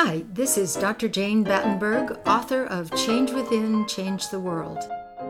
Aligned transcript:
Hi, 0.00 0.24
this 0.32 0.56
is 0.56 0.76
Dr. 0.76 1.08
Jane 1.08 1.42
Battenberg, 1.42 2.20
author 2.24 2.66
of 2.66 2.94
Change 2.94 3.32
Within, 3.32 3.84
Change 3.88 4.28
the 4.28 4.38
World. 4.38 4.78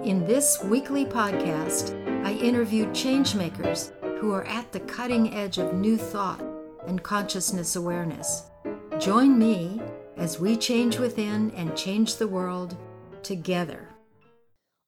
In 0.04 0.26
this 0.26 0.62
weekly 0.62 1.06
podcast, 1.06 1.96
I 2.22 2.32
interview 2.32 2.84
changemakers 2.88 3.92
who 4.18 4.30
are 4.34 4.44
at 4.44 4.70
the 4.70 4.80
cutting 4.80 5.34
edge 5.34 5.56
of 5.56 5.72
new 5.72 5.96
thought 5.96 6.44
and 6.86 7.02
consciousness 7.02 7.76
awareness. 7.76 8.50
Join 8.98 9.38
me 9.38 9.80
as 10.18 10.38
we 10.38 10.54
change 10.54 10.98
within 10.98 11.50
and 11.52 11.74
change 11.74 12.16
the 12.16 12.28
world 12.28 12.76
together. 13.22 13.88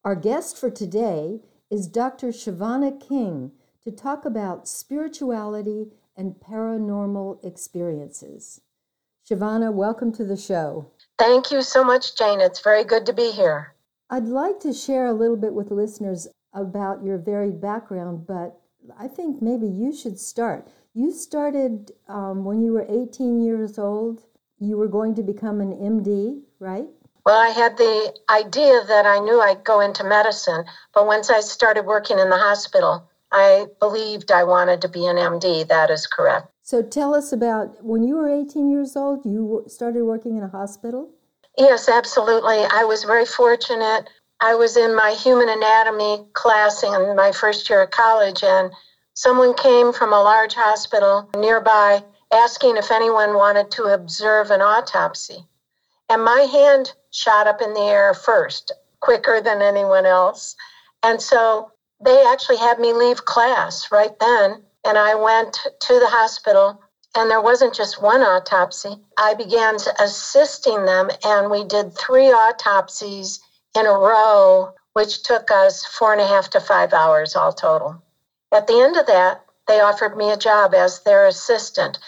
Our 0.05 0.15
guest 0.15 0.59
for 0.59 0.71
today 0.71 1.41
is 1.71 1.89
Dr. 1.89 2.33
Chavanna 2.33 3.01
King 3.01 3.53
to 3.85 3.91
talk 3.91 4.27
about 4.27 4.69
spirituality 4.69 5.87
and 6.15 6.35
paranormal 6.35 7.43
experiences. 7.43 8.61
Chavanna, 9.31 9.73
welcome 9.73 10.11
to 10.15 10.25
the 10.25 10.37
show. 10.37 10.91
Thank 11.17 11.53
you 11.53 11.63
so 11.63 11.85
much, 11.85 12.17
Jane. 12.17 12.41
It's 12.41 12.63
very 12.63 12.83
good 12.83 13.07
to 13.07 13.13
be 13.13 13.31
here. 13.31 13.77
I'd 14.11 14.25
like 14.25 14.59
to 14.61 14.73
share 14.73 15.07
a 15.07 15.13
little 15.13 15.37
bit 15.37 15.55
with 15.55 15.71
listeners 15.71 16.27
about 16.53 17.05
your 17.05 17.17
varied 17.17 17.61
background, 17.61 18.27
but 18.27 18.59
I 18.99 19.07
think 19.07 19.41
maybe 19.41 19.69
you 19.69 19.95
should 19.95 20.19
start. 20.19 20.67
You 20.95 21.13
started 21.13 21.93
um, 22.09 22.45
when 22.45 22.61
you 22.61 22.73
were 22.73 22.85
18 22.89 23.41
years 23.41 23.79
old. 23.79 24.25
You 24.59 24.77
were 24.77 24.89
going 24.89 25.15
to 25.15 25.23
become 25.23 25.61
an 25.61 25.75
MD, 25.75 26.43
right? 26.59 26.89
Well, 27.25 27.39
I 27.39 27.51
had 27.51 27.77
the 27.77 28.13
idea 28.31 28.83
that 28.89 29.07
I 29.07 29.21
knew 29.21 29.41
I'd 29.41 29.63
go 29.63 29.79
into 29.79 30.03
medicine, 30.03 30.65
but 30.93 31.07
once 31.07 31.31
I 31.31 31.39
started 31.39 31.87
working 31.87 32.19
in 32.19 32.31
the 32.31 32.37
hospital, 32.37 33.09
I 33.31 33.67
believed 33.79 34.33
I 34.33 34.43
wanted 34.43 34.83
to 34.83 34.89
be 34.89 35.07
an 35.07 35.19
MD. 35.19 35.69
That 35.69 35.89
is 35.89 36.09
correct. 36.09 36.49
So 36.71 36.83
tell 36.83 37.17
us 37.17 37.33
about 37.33 37.83
when 37.85 38.05
you 38.05 38.15
were 38.15 38.29
18 38.29 38.71
years 38.71 38.95
old, 38.95 39.27
you 39.27 39.65
started 39.67 40.05
working 40.05 40.37
in 40.37 40.45
a 40.45 40.49
hospital? 40.49 41.11
Yes, 41.59 41.89
absolutely. 41.89 42.59
I 42.59 42.85
was 42.85 43.03
very 43.03 43.27
fortunate. 43.27 44.09
I 44.39 44.55
was 44.55 44.77
in 44.77 44.95
my 44.95 45.11
human 45.11 45.49
anatomy 45.49 46.27
class 46.33 46.85
in 46.85 47.17
my 47.17 47.33
first 47.33 47.69
year 47.69 47.83
of 47.83 47.91
college, 47.91 48.45
and 48.45 48.71
someone 49.15 49.55
came 49.55 49.93
from 49.93 50.13
a 50.13 50.23
large 50.23 50.55
hospital 50.55 51.29
nearby 51.37 52.05
asking 52.33 52.77
if 52.77 52.93
anyone 52.93 53.35
wanted 53.35 53.73
to 53.73 53.93
observe 53.93 54.53
an 54.53 54.63
autopsy. 54.63 55.45
And 56.09 56.23
my 56.23 56.43
hand 56.43 56.93
shot 57.11 57.49
up 57.49 57.61
in 57.61 57.75
the 57.75 57.81
air 57.81 58.15
first, 58.15 58.71
quicker 59.01 59.41
than 59.41 59.61
anyone 59.61 60.07
else. 60.07 60.55
And 61.03 61.21
so 61.21 61.73
they 62.01 62.25
actually 62.29 62.59
had 62.59 62.79
me 62.79 62.93
leave 62.93 63.25
class 63.25 63.91
right 63.91 64.17
then 64.21 64.63
and 64.85 64.97
I 64.99 65.15
went 65.15 65.55
to 65.55 65.99
the 65.99 66.09
hospital, 66.09 66.81
and 67.17 67.31
there 67.31 67.41
wasn't 67.41 67.75
just 67.75 68.03
one 68.03 68.23
autopsy. 68.23 68.97
I 69.19 69.35
began 69.35 69.77
assisting 69.99 70.85
them, 70.85 71.11
and 71.25 71.51
we 71.51 71.65
did 71.65 71.97
three 71.97 72.29
autopsies 72.29 73.41
in 73.77 73.87
a 73.87 73.93
row, 73.93 74.73
which 74.93 75.23
took 75.23 75.51
us 75.51 75.85
four 75.85 76.13
and 76.13 76.21
a 76.21 76.27
half 76.27 76.51
to 76.51 76.61
five 76.61 76.93
hours 76.93 77.37
all 77.37 77.53
total. 77.53 78.03
At 78.53 78.67
the 78.67 78.81
end 78.81 78.97
of 78.97 79.07
that, 79.07 79.45
they 79.69 79.81
offered 79.81 80.17
me 80.17 80.31
a 80.33 80.37
job 80.37 80.75
as 80.75 81.01
their 81.01 81.27
assistant, 81.27 81.99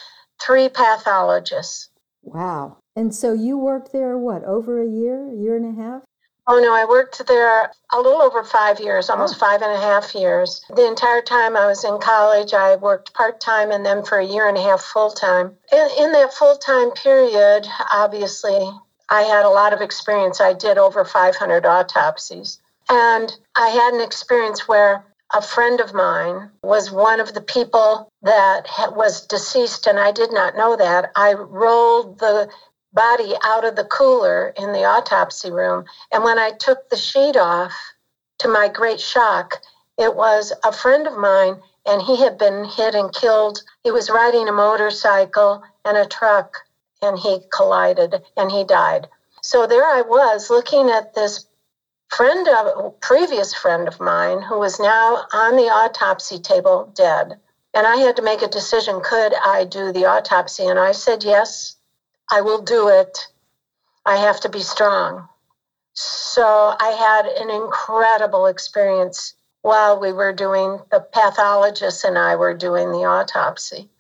three 0.41 0.69
pathologists. 0.69 1.89
Wow. 2.23 2.79
And 2.97 3.15
so 3.15 3.33
you 3.33 3.57
worked 3.57 3.93
there, 3.93 4.19
what, 4.19 4.45
over 4.45 4.83
a 4.83 4.89
year, 4.89 5.29
a 5.29 5.35
year 5.35 5.57
and 5.57 5.79
a 5.79 5.83
half? 5.83 6.03
Oh, 6.47 6.59
no, 6.59 6.75
I 6.75 6.85
worked 6.85 7.25
there 7.27 7.71
a 7.93 7.97
little 7.97 8.21
over 8.21 8.43
five 8.43 8.81
years, 8.81 9.09
almost 9.09 9.39
five 9.39 9.63
and 9.63 9.73
a 9.73 9.81
half 9.81 10.15
years. 10.15 10.65
The 10.75 10.87
entire 10.87 11.23
time 11.23 11.57
I 11.57 11.67
was 11.67 11.85
in 11.85 11.99
college, 11.99 12.53
I 12.53 12.75
worked 12.77 13.15
part 13.15 13.41
time 13.41 13.71
and 13.71 13.87
then 13.87 14.03
for 14.03 14.19
a 14.19 14.27
year 14.27 14.49
and 14.49 14.59
a 14.59 14.63
half 14.63 14.83
full 14.83 15.11
time. 15.11 15.57
In, 15.73 15.89
in 16.01 16.13
that 16.13 16.35
full 16.35 16.57
time 16.57 16.91
period, 16.91 17.67
obviously, 17.93 18.69
I 19.09 19.23
had 19.23 19.45
a 19.45 19.51
lot 19.51 19.73
of 19.73 19.81
experience. 19.81 20.41
I 20.41 20.53
did 20.53 20.79
over 20.79 21.05
500 21.05 21.65
autopsies. 21.65 22.59
And 22.89 23.33
I 23.55 23.69
had 23.69 23.95
an 23.95 24.01
experience 24.01 24.67
where 24.67 25.05
a 25.35 25.41
friend 25.41 25.81
of 25.81 25.95
mine 25.95 26.51
was 26.63 26.91
one 26.91 27.21
of 27.21 27.35
the 27.35 27.41
people 27.41 28.11
that 28.23 28.67
was 28.95 29.27
deceased, 29.27 29.87
and 29.87 29.99
I 29.99 30.13
did 30.13 30.33
not 30.33 30.57
know 30.57 30.77
that. 30.77 31.11
I 31.17 31.35
rolled 31.35 32.19
the 32.19 32.51
body 32.93 33.35
out 33.45 33.65
of 33.65 33.77
the 33.77 33.85
cooler 33.85 34.53
in 34.57 34.73
the 34.73 34.85
autopsy 34.85 35.51
room. 35.51 35.85
And 36.11 36.25
when 36.25 36.39
I 36.39 36.51
took 36.51 36.89
the 36.89 36.97
sheet 36.97 37.37
off, 37.37 37.73
to 38.43 38.49
my 38.49 38.69
great 38.69 39.01
shock, 39.01 39.61
it 39.97 40.17
was 40.17 40.53
a 40.65 40.73
friend 40.73 41.07
of 41.07 41.17
mine, 41.17 41.61
and 41.87 42.03
he 42.03 42.17
had 42.17 42.39
been 42.39 42.65
hit 42.65 42.95
and 42.95 43.15
killed. 43.15 43.63
He 43.85 43.93
was 43.93 44.11
riding 44.11 44.49
a 44.49 44.53
motorcycle 44.53 45.63
and 45.85 45.97
a 45.97 46.07
truck, 46.07 46.57
and 47.01 47.19
he 47.19 47.39
collided 47.53 48.23
and 48.37 48.51
he 48.51 48.65
died. 48.65 49.09
So 49.43 49.67
there 49.67 49.85
I 49.85 50.03
was 50.03 50.51
looking 50.51 50.91
at 50.91 51.15
this 51.15 51.47
friend 52.09 52.49
of 52.49 53.01
previous 53.01 53.55
friend 53.55 53.89
of 53.89 54.01
mine 54.01 54.43
who 54.43 54.59
was 54.59 54.81
now 54.81 55.25
on 55.33 55.57
the 55.57 55.71
autopsy 55.71 56.39
table 56.39 56.93
dead. 56.95 57.39
And 57.75 57.87
I 57.87 57.97
had 57.97 58.17
to 58.17 58.23
make 58.23 58.43
a 58.43 58.49
decision 58.49 59.01
could 59.03 59.35
I 59.35 59.65
do 59.65 59.93
the 59.93 60.05
autopsy? 60.05 60.67
And 60.67 60.79
I 60.79 60.93
said 60.93 61.25
yes. 61.25 61.77
I 62.33 62.41
will 62.41 62.63
do 62.63 62.89
it. 62.89 63.29
I 64.07 64.17
have 64.17 64.41
to 64.41 64.49
be 64.49 64.61
strong. 64.61 65.29
So 65.93 66.43
I 66.43 66.89
had 66.89 67.27
an 67.27 67.51
incredible 67.51 68.47
experience 68.47 69.35
while 69.61 70.01
we 70.01 70.13
were 70.13 70.33
doing 70.33 70.81
the 70.91 71.01
pathologist 71.01 72.05
and 72.05 72.17
I 72.17 72.37
were 72.37 72.55
doing 72.55 72.91
the 72.91 73.05
autopsy. 73.05 73.91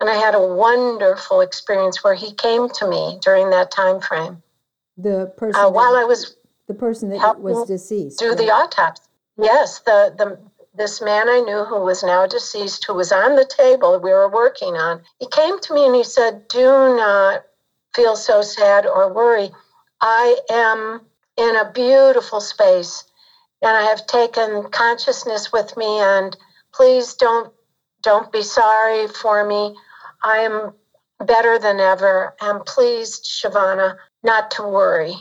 And 0.00 0.10
I 0.10 0.16
had 0.16 0.34
a 0.34 0.46
wonderful 0.46 1.40
experience 1.40 2.04
where 2.04 2.14
he 2.14 2.34
came 2.34 2.68
to 2.68 2.86
me 2.86 3.18
during 3.22 3.48
that 3.50 3.70
time 3.70 4.00
frame. 4.02 4.42
The 4.98 5.32
person 5.38 5.64
uh, 5.64 5.70
while 5.70 5.96
I 5.96 6.04
was 6.04 6.36
the 6.68 6.74
person 6.74 7.08
that 7.08 7.40
was 7.40 7.66
deceased. 7.66 8.18
Do 8.18 8.28
right? 8.28 8.38
the 8.38 8.50
autopsy. 8.50 9.08
Yes, 9.38 9.78
the 9.80 10.14
the 10.18 10.38
this 10.74 11.00
man 11.00 11.28
I 11.28 11.40
knew 11.40 11.64
who 11.64 11.80
was 11.80 12.02
now 12.02 12.26
deceased, 12.26 12.84
who 12.84 12.94
was 12.94 13.12
on 13.12 13.36
the 13.36 13.44
table 13.44 13.98
we 13.98 14.10
were 14.10 14.28
working 14.28 14.74
on, 14.74 15.02
he 15.18 15.26
came 15.26 15.58
to 15.60 15.74
me 15.74 15.86
and 15.86 15.94
he 15.94 16.04
said, 16.04 16.48
Do 16.48 16.96
not 16.96 17.44
feel 17.94 18.16
so 18.16 18.42
sad 18.42 18.86
or 18.86 19.12
worry. 19.12 19.50
I 20.00 20.36
am 20.50 21.06
in 21.36 21.56
a 21.56 21.70
beautiful 21.72 22.40
space 22.40 23.04
and 23.62 23.76
I 23.76 23.82
have 23.82 24.06
taken 24.06 24.70
consciousness 24.70 25.52
with 25.52 25.76
me 25.76 25.98
and 25.98 26.36
please 26.74 27.14
don't 27.14 27.52
don't 28.02 28.32
be 28.32 28.42
sorry 28.42 29.06
for 29.06 29.46
me. 29.46 29.76
I 30.24 30.38
am 30.38 30.72
better 31.24 31.58
than 31.58 31.78
ever 31.78 32.34
and 32.40 32.66
please 32.66 33.20
Chavanna 33.20 33.96
not 34.24 34.50
to 34.52 34.62
worry. 34.62 35.14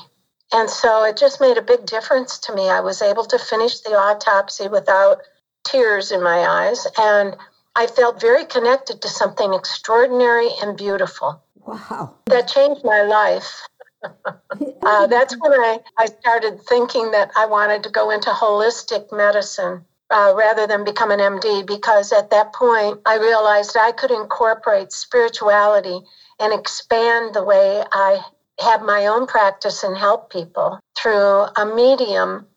And 0.51 0.69
so 0.69 1.03
it 1.03 1.15
just 1.15 1.39
made 1.39 1.57
a 1.57 1.61
big 1.61 1.85
difference 1.85 2.39
to 2.39 2.55
me. 2.55 2.69
I 2.69 2.79
was 2.79 3.01
able 3.01 3.25
to 3.25 3.37
finish 3.37 3.79
the 3.81 3.91
autopsy 3.91 4.67
without 4.67 5.21
tears 5.63 6.11
in 6.11 6.23
my 6.23 6.39
eyes 6.39 6.87
and 6.97 7.37
I 7.75 7.87
felt 7.87 8.19
very 8.19 8.45
connected 8.45 9.01
to 9.01 9.07
something 9.07 9.53
extraordinary 9.53 10.49
and 10.61 10.75
beautiful. 10.75 11.41
Wow. 11.65 12.15
That 12.27 12.47
changed 12.47 12.81
my 12.83 13.03
life. 13.03 13.67
uh, 14.03 15.07
that's 15.07 15.37
when 15.39 15.51
I, 15.53 15.79
I 15.97 16.05
started 16.07 16.61
thinking 16.61 17.11
that 17.11 17.31
I 17.37 17.45
wanted 17.45 17.83
to 17.83 17.89
go 17.89 18.09
into 18.09 18.29
holistic 18.29 19.11
medicine 19.11 19.85
uh, 20.09 20.33
rather 20.35 20.67
than 20.67 20.83
become 20.83 21.11
an 21.11 21.19
MD 21.19 21.65
because 21.65 22.11
at 22.11 22.29
that 22.31 22.53
point 22.53 22.99
I 23.05 23.17
realized 23.17 23.77
I 23.77 23.91
could 23.91 24.11
incorporate 24.11 24.91
spirituality 24.91 26.01
and 26.39 26.53
expand 26.53 27.33
the 27.33 27.43
way 27.43 27.83
I 27.91 28.21
have 28.59 28.81
my 28.81 29.07
own 29.07 29.27
practice 29.27 29.83
and 29.83 29.97
help 29.97 30.31
people 30.31 30.79
through 30.97 31.45
a 31.55 31.65
medium 31.65 32.47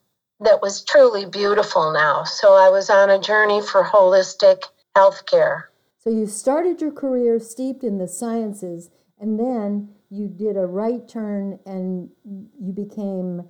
that 0.41 0.61
was 0.61 0.83
truly 0.83 1.27
beautiful 1.27 1.93
now. 1.93 2.25
So 2.25 2.55
I 2.55 2.71
was 2.71 2.91
on 2.91 3.11
a 3.11 3.21
journey 3.21 3.63
for 3.63 3.85
holistic 3.85 4.63
healthcare. 4.97 5.65
So 6.05 6.11
you 6.11 6.27
started 6.27 6.83
your 6.83 6.93
career 6.93 7.41
steeped 7.41 7.83
in 7.83 7.97
the 7.97 8.07
sciences, 8.07 8.91
and 9.19 9.41
then 9.41 9.89
you 10.11 10.29
did 10.29 10.57
a 10.57 10.67
right 10.67 11.09
turn 11.09 11.59
and 11.65 12.11
you 12.25 12.73
became 12.75 13.49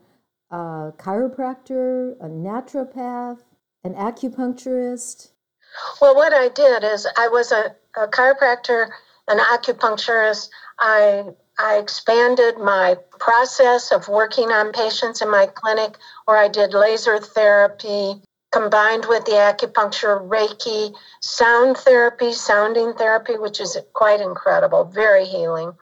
a 0.52 0.93
chiropractor, 0.96 2.12
a 2.20 2.28
naturopath, 2.28 3.40
an 3.82 3.94
acupuncturist. 3.94 5.31
Well, 6.00 6.14
what 6.14 6.32
I 6.32 6.49
did 6.49 6.84
is 6.84 7.08
I 7.19 7.26
was 7.26 7.50
a, 7.50 7.75
a 7.96 8.06
chiropractor, 8.06 8.88
an 9.26 9.38
acupuncturist. 9.38 10.49
I 10.78 11.25
I 11.58 11.78
expanded 11.78 12.58
my 12.58 12.96
process 13.19 13.90
of 13.90 14.08
working 14.08 14.50
on 14.50 14.73
patients 14.73 15.23
in 15.23 15.31
my 15.31 15.46
clinic, 15.46 15.99
where 16.25 16.37
I 16.37 16.49
did 16.49 16.73
laser 16.73 17.19
therapy, 17.19 18.23
combined 18.54 19.04
with 19.06 19.24
the 19.24 19.32
acupuncture, 19.32 20.16
Reiki, 20.28 20.94
sound 21.20 21.76
therapy, 21.76 22.32
sounding 22.32 22.94
therapy, 22.94 23.36
which 23.36 23.60
is 23.60 23.76
quite 23.94 24.20
incredible, 24.20 24.84
very 24.84 25.24
healing. 25.24 25.72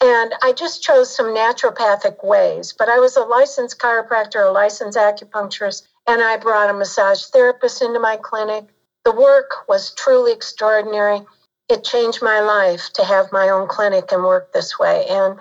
And 0.00 0.32
I 0.42 0.52
just 0.52 0.82
chose 0.82 1.14
some 1.14 1.26
naturopathic 1.26 2.24
ways. 2.24 2.72
But 2.78 2.88
I 2.88 2.98
was 2.98 3.16
a 3.16 3.20
licensed 3.20 3.78
chiropractor, 3.78 4.46
a 4.46 4.50
licensed 4.50 4.96
acupuncturist, 4.96 5.82
and 6.06 6.22
I 6.22 6.38
brought 6.38 6.70
a 6.70 6.72
massage 6.72 7.24
therapist 7.24 7.82
into 7.82 8.00
my 8.00 8.16
clinic. 8.16 8.64
The 9.04 9.12
work 9.12 9.68
was 9.68 9.92
truly 9.94 10.32
extraordinary. 10.32 11.20
it 11.68 11.84
changed 11.84 12.22
my 12.22 12.40
life 12.40 12.90
to 12.94 13.04
have 13.04 13.30
my 13.30 13.50
own 13.50 13.68
clinic 13.68 14.10
and 14.10 14.22
work 14.22 14.52
this 14.52 14.78
way. 14.78 15.04
And 15.10 15.38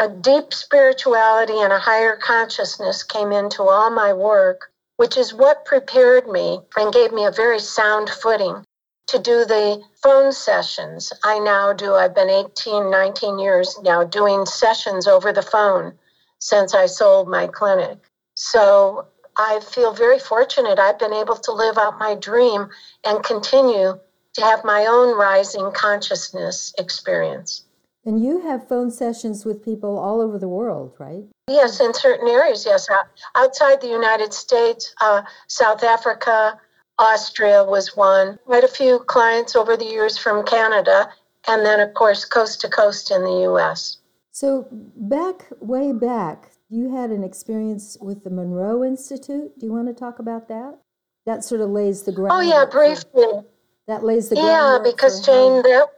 a 0.00 0.08
deep 0.08 0.54
spirituality 0.54 1.60
and 1.60 1.72
a 1.72 1.78
higher 1.78 2.16
consciousness 2.16 3.02
came 3.02 3.32
into 3.32 3.62
all 3.64 3.90
my 3.90 4.12
work, 4.14 4.70
which 4.96 5.16
is 5.16 5.34
what 5.34 5.64
prepared 5.64 6.26
me 6.28 6.60
and 6.76 6.92
gave 6.92 7.12
me 7.12 7.24
a 7.24 7.30
very 7.30 7.58
sound 7.58 8.08
footing 8.08 8.64
to 9.06 9.18
do 9.18 9.44
the 9.44 9.82
phone 10.02 10.32
sessions 10.32 11.12
I 11.22 11.38
now 11.38 11.72
do. 11.72 11.94
I've 11.94 12.14
been 12.14 12.30
18, 12.30 12.90
19 12.90 13.38
years 13.38 13.78
now 13.82 14.04
doing 14.04 14.46
sessions 14.46 15.06
over 15.06 15.32
the 15.32 15.42
phone 15.42 15.92
since 16.40 16.74
I 16.74 16.86
sold 16.86 17.28
my 17.28 17.46
clinic. 17.46 17.98
So 18.34 19.06
I 19.36 19.60
feel 19.60 19.92
very 19.92 20.18
fortunate. 20.18 20.78
I've 20.78 20.98
been 20.98 21.12
able 21.12 21.36
to 21.36 21.52
live 21.52 21.78
out 21.78 21.98
my 21.98 22.14
dream 22.14 22.68
and 23.04 23.22
continue 23.22 23.98
to 24.34 24.40
have 24.42 24.64
my 24.64 24.86
own 24.86 25.16
rising 25.16 25.70
consciousness 25.72 26.74
experience. 26.78 27.65
And 28.06 28.22
you 28.22 28.40
have 28.42 28.68
phone 28.68 28.92
sessions 28.92 29.44
with 29.44 29.64
people 29.64 29.98
all 29.98 30.20
over 30.20 30.38
the 30.38 30.48
world, 30.48 30.94
right? 31.00 31.24
Yes, 31.48 31.80
in 31.80 31.92
certain 31.92 32.28
areas, 32.28 32.64
yes. 32.64 32.88
Outside 33.34 33.80
the 33.80 33.88
United 33.88 34.32
States, 34.32 34.94
uh, 35.00 35.22
South 35.48 35.82
Africa, 35.82 36.58
Austria 37.00 37.64
was 37.64 37.96
one. 37.96 38.38
Quite 38.46 38.62
a 38.62 38.68
few 38.68 39.00
clients 39.00 39.56
over 39.56 39.76
the 39.76 39.84
years 39.84 40.16
from 40.16 40.46
Canada, 40.46 41.08
and 41.48 41.66
then, 41.66 41.80
of 41.80 41.94
course, 41.94 42.24
coast 42.24 42.60
to 42.60 42.68
coast 42.68 43.10
in 43.10 43.24
the 43.24 43.40
U.S. 43.42 43.98
So, 44.30 44.68
back, 44.70 45.46
way 45.60 45.92
back, 45.92 46.52
you 46.68 46.94
had 46.94 47.10
an 47.10 47.24
experience 47.24 47.96
with 48.00 48.22
the 48.22 48.30
Monroe 48.30 48.84
Institute. 48.84 49.58
Do 49.58 49.66
you 49.66 49.72
want 49.72 49.88
to 49.88 49.94
talk 49.94 50.20
about 50.20 50.46
that? 50.46 50.78
That 51.26 51.42
sort 51.42 51.60
of 51.60 51.70
lays 51.70 52.02
the 52.02 52.12
ground. 52.12 52.32
Oh, 52.34 52.40
yeah, 52.40 52.66
briefly. 52.70 53.42
that 53.88 54.04
lays 54.04 54.28
the 54.28 54.36
ground. 54.36 54.84
Yeah, 54.84 54.90
because, 54.92 55.26
Jane, 55.26 55.62
that 55.62 55.88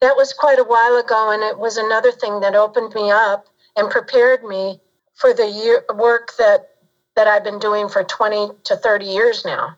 that 0.00 0.16
was 0.16 0.32
quite 0.32 0.58
a 0.58 0.64
while 0.64 0.96
ago, 0.96 1.30
and 1.30 1.42
it 1.42 1.58
was 1.58 1.76
another 1.76 2.12
thing 2.12 2.40
that 2.40 2.54
opened 2.54 2.94
me 2.94 3.10
up 3.10 3.46
and 3.76 3.90
prepared 3.90 4.44
me 4.44 4.80
for 5.14 5.34
the 5.34 5.46
year, 5.46 5.84
work 5.94 6.32
that 6.38 6.70
that 7.16 7.26
I've 7.26 7.42
been 7.42 7.58
doing 7.58 7.88
for 7.88 8.04
20 8.04 8.50
to 8.64 8.76
30 8.76 9.04
years 9.04 9.44
now. 9.44 9.76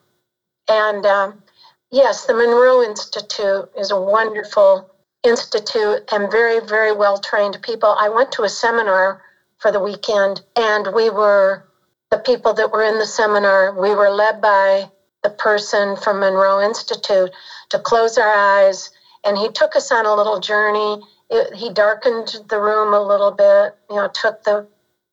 And 0.68 1.06
um, 1.06 1.42
yes, 1.90 2.26
the 2.26 2.34
Monroe 2.34 2.82
Institute 2.82 3.70
is 3.78 3.90
a 3.90 3.98
wonderful 3.98 4.90
institute 5.24 6.04
and 6.12 6.30
very, 6.30 6.60
very 6.60 6.92
well 6.92 7.16
trained 7.16 7.56
people. 7.62 7.96
I 7.98 8.10
went 8.10 8.32
to 8.32 8.42
a 8.42 8.48
seminar 8.50 9.22
for 9.56 9.72
the 9.72 9.80
weekend, 9.80 10.42
and 10.54 10.94
we 10.94 11.08
were 11.08 11.64
the 12.10 12.18
people 12.18 12.52
that 12.54 12.72
were 12.72 12.82
in 12.82 12.98
the 12.98 13.06
seminar, 13.06 13.72
we 13.72 13.94
were 13.94 14.10
led 14.10 14.40
by 14.40 14.90
the 15.22 15.30
person 15.30 15.96
from 15.96 16.20
Monroe 16.20 16.60
Institute 16.60 17.30
to 17.70 17.78
close 17.78 18.18
our 18.18 18.32
eyes 18.32 18.90
and 19.24 19.36
he 19.36 19.50
took 19.50 19.76
us 19.76 19.92
on 19.92 20.06
a 20.06 20.14
little 20.14 20.40
journey. 20.40 21.02
It, 21.30 21.54
he 21.54 21.72
darkened 21.72 22.36
the 22.48 22.60
room 22.60 22.94
a 22.94 23.00
little 23.00 23.30
bit, 23.30 23.76
you 23.88 23.96
know, 23.96 24.08
took 24.12 24.42
the, 24.44 24.66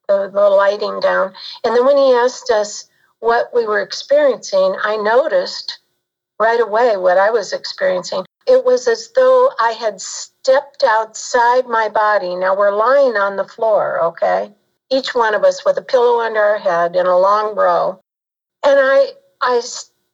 the, 0.08 0.30
the 0.34 0.50
lighting 0.50 1.00
down. 1.00 1.34
And 1.64 1.76
then 1.76 1.86
when 1.86 1.98
he 1.98 2.14
asked 2.14 2.50
us 2.50 2.90
what 3.20 3.50
we 3.54 3.66
were 3.66 3.82
experiencing, 3.82 4.76
I 4.84 4.98
noticed 4.98 5.80
right 6.40 6.60
away 6.60 6.98
what 6.98 7.18
I 7.18 7.30
was 7.30 7.54
experiencing. 7.54 8.24
It 8.46 8.64
was 8.64 8.88
as 8.88 9.12
though 9.16 9.52
I 9.60 9.72
had 9.72 10.00
stepped 10.00 10.84
outside 10.84 11.68
my 11.68 11.90
body. 11.90 12.36
Now 12.36 12.56
we're 12.56 12.76
lying 12.76 13.18
on 13.18 13.36
the 13.36 13.44
floor, 13.44 14.02
okay? 14.02 14.54
Each 14.90 15.14
one 15.14 15.36
of 15.36 15.44
us 15.44 15.66
with 15.66 15.78
a 15.78 15.82
pillow 15.82 16.22
under 16.22 16.40
our 16.40 16.58
head 16.58 16.96
in 16.96 17.06
a 17.06 17.18
long 17.18 17.56
row. 17.56 18.00
And 18.64 18.80
I, 18.80 19.12
I 19.42 19.62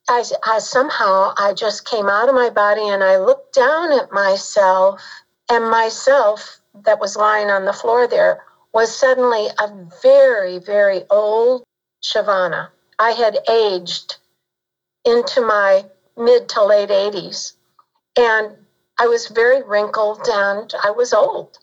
I, 0.09 0.59
somehow 0.59 1.33
I 1.37 1.53
just 1.53 1.85
came 1.85 2.09
out 2.09 2.27
of 2.27 2.35
my 2.35 2.49
body 2.49 2.87
and 2.87 3.03
I 3.03 3.17
looked 3.17 3.55
down 3.55 3.93
at 3.93 4.11
myself, 4.11 5.01
and 5.49 5.69
myself 5.69 6.59
that 6.83 6.99
was 6.99 7.15
lying 7.15 7.49
on 7.49 7.65
the 7.65 7.73
floor 7.73 8.07
there 8.07 8.43
was 8.73 8.93
suddenly 8.93 9.47
a 9.59 9.71
very, 10.01 10.57
very 10.59 11.03
old 11.09 11.63
Chavanna. 12.01 12.69
I 12.99 13.11
had 13.11 13.37
aged 13.49 14.17
into 15.05 15.41
my 15.41 15.85
mid 16.17 16.49
to 16.49 16.63
late 16.63 16.89
80s, 16.89 17.53
and 18.17 18.57
I 18.97 19.07
was 19.07 19.27
very 19.27 19.61
wrinkled 19.61 20.27
and 20.27 20.73
I 20.83 20.91
was 20.91 21.13
old. 21.13 21.57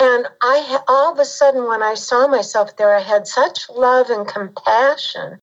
And 0.00 0.26
I 0.42 0.80
all 0.88 1.12
of 1.12 1.18
a 1.18 1.24
sudden, 1.24 1.68
when 1.68 1.82
I 1.82 1.94
saw 1.94 2.26
myself 2.26 2.76
there, 2.76 2.94
I 2.94 3.00
had 3.00 3.28
such 3.28 3.70
love 3.70 4.10
and 4.10 4.26
compassion 4.26 5.40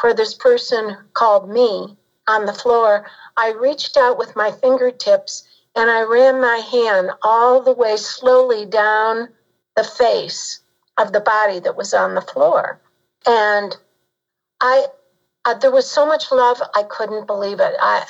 for 0.00 0.14
this 0.14 0.34
person 0.34 0.96
called 1.12 1.48
me 1.48 1.96
on 2.26 2.46
the 2.46 2.52
floor, 2.52 3.06
I 3.36 3.50
reached 3.50 3.96
out 3.96 4.18
with 4.18 4.34
my 4.36 4.50
fingertips 4.50 5.44
and 5.76 5.90
I 5.90 6.02
ran 6.02 6.40
my 6.40 6.56
hand 6.56 7.10
all 7.22 7.62
the 7.62 7.72
way 7.72 7.96
slowly 7.96 8.64
down 8.66 9.28
the 9.76 9.84
face 9.84 10.60
of 10.96 11.12
the 11.12 11.20
body 11.20 11.60
that 11.60 11.76
was 11.76 11.94
on 11.94 12.14
the 12.14 12.20
floor. 12.20 12.80
And 13.26 13.76
I, 14.60 14.86
uh, 15.44 15.54
there 15.54 15.70
was 15.70 15.88
so 15.88 16.06
much 16.06 16.32
love, 16.32 16.60
I 16.74 16.82
couldn't 16.82 17.26
believe 17.26 17.60
it. 17.60 17.74
I, 17.80 18.04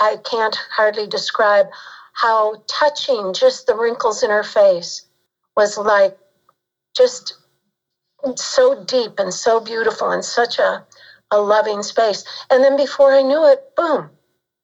I, 0.00 0.12
I 0.12 0.16
can't 0.18 0.56
hardly 0.70 1.06
describe 1.06 1.66
how 2.12 2.62
touching 2.66 3.32
just 3.34 3.66
the 3.66 3.76
wrinkles 3.76 4.22
in 4.22 4.30
her 4.30 4.44
face 4.44 5.02
was 5.56 5.76
like 5.78 6.16
just 6.96 7.34
so 8.36 8.84
deep 8.84 9.18
and 9.18 9.32
so 9.32 9.60
beautiful 9.60 10.10
and 10.10 10.24
such 10.24 10.58
a 10.58 10.84
a 11.30 11.40
loving 11.40 11.82
space. 11.82 12.24
And 12.50 12.62
then 12.62 12.76
before 12.76 13.12
I 13.12 13.22
knew 13.22 13.46
it, 13.46 13.74
boom, 13.76 14.10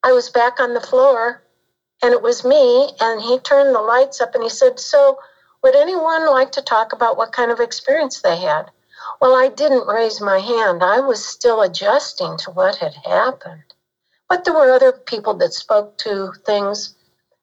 I 0.02 0.12
was 0.12 0.30
back 0.30 0.60
on 0.60 0.74
the 0.74 0.80
floor 0.80 1.42
and 2.02 2.12
it 2.12 2.22
was 2.22 2.44
me. 2.44 2.90
And 3.00 3.20
he 3.20 3.38
turned 3.38 3.74
the 3.74 3.80
lights 3.80 4.20
up 4.20 4.34
and 4.34 4.42
he 4.42 4.50
said, 4.50 4.78
So, 4.78 5.18
would 5.62 5.76
anyone 5.76 6.26
like 6.26 6.52
to 6.52 6.62
talk 6.62 6.92
about 6.92 7.16
what 7.16 7.32
kind 7.32 7.50
of 7.50 7.60
experience 7.60 8.20
they 8.20 8.36
had? 8.36 8.70
Well, 9.20 9.34
I 9.34 9.48
didn't 9.48 9.86
raise 9.86 10.20
my 10.20 10.38
hand. 10.38 10.82
I 10.82 11.00
was 11.00 11.24
still 11.24 11.62
adjusting 11.62 12.36
to 12.38 12.50
what 12.50 12.76
had 12.76 12.94
happened. 12.94 13.62
But 14.28 14.44
there 14.44 14.54
were 14.54 14.72
other 14.72 14.92
people 14.92 15.34
that 15.34 15.52
spoke 15.52 15.98
to 15.98 16.32
things, 16.46 16.94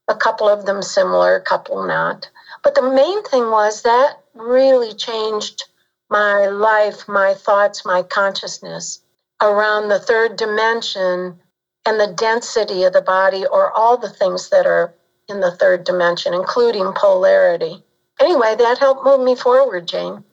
a 0.08 0.16
couple 0.16 0.50
of 0.50 0.66
them 0.66 0.82
similar, 0.82 1.36
a 1.36 1.42
couple 1.42 1.86
not. 1.86 2.30
But 2.64 2.76
the 2.76 2.82
main 2.82 3.24
thing 3.24 3.52
was 3.52 3.84
that 3.84 4.20
really 4.34 4.94
changed 4.94 5.66
my 6.10 6.48
life, 6.48 7.08
my 7.08 7.34
thoughts, 7.34 7.86
my 7.86 8.02
consciousness 8.04 9.02
around 9.42 9.90
the 9.90 10.00
third 10.00 10.36
dimension 10.36 11.40
and 11.86 12.00
the 12.00 12.14
density 12.16 12.84
of 12.84 12.94
the 12.94 13.02
body, 13.02 13.46
or 13.46 13.72
all 13.72 13.98
the 13.98 14.10
things 14.10 14.50
that 14.50 14.66
are 14.66 14.94
in 15.28 15.40
the 15.40 15.52
third 15.52 15.84
dimension, 15.84 16.34
including 16.34 16.92
polarity. 16.94 17.84
Anyway, 18.20 18.56
that 18.58 18.78
helped 18.78 19.06
move 19.06 19.22
me 19.22 19.36
forward, 19.36 19.88
Jane. 19.88 20.24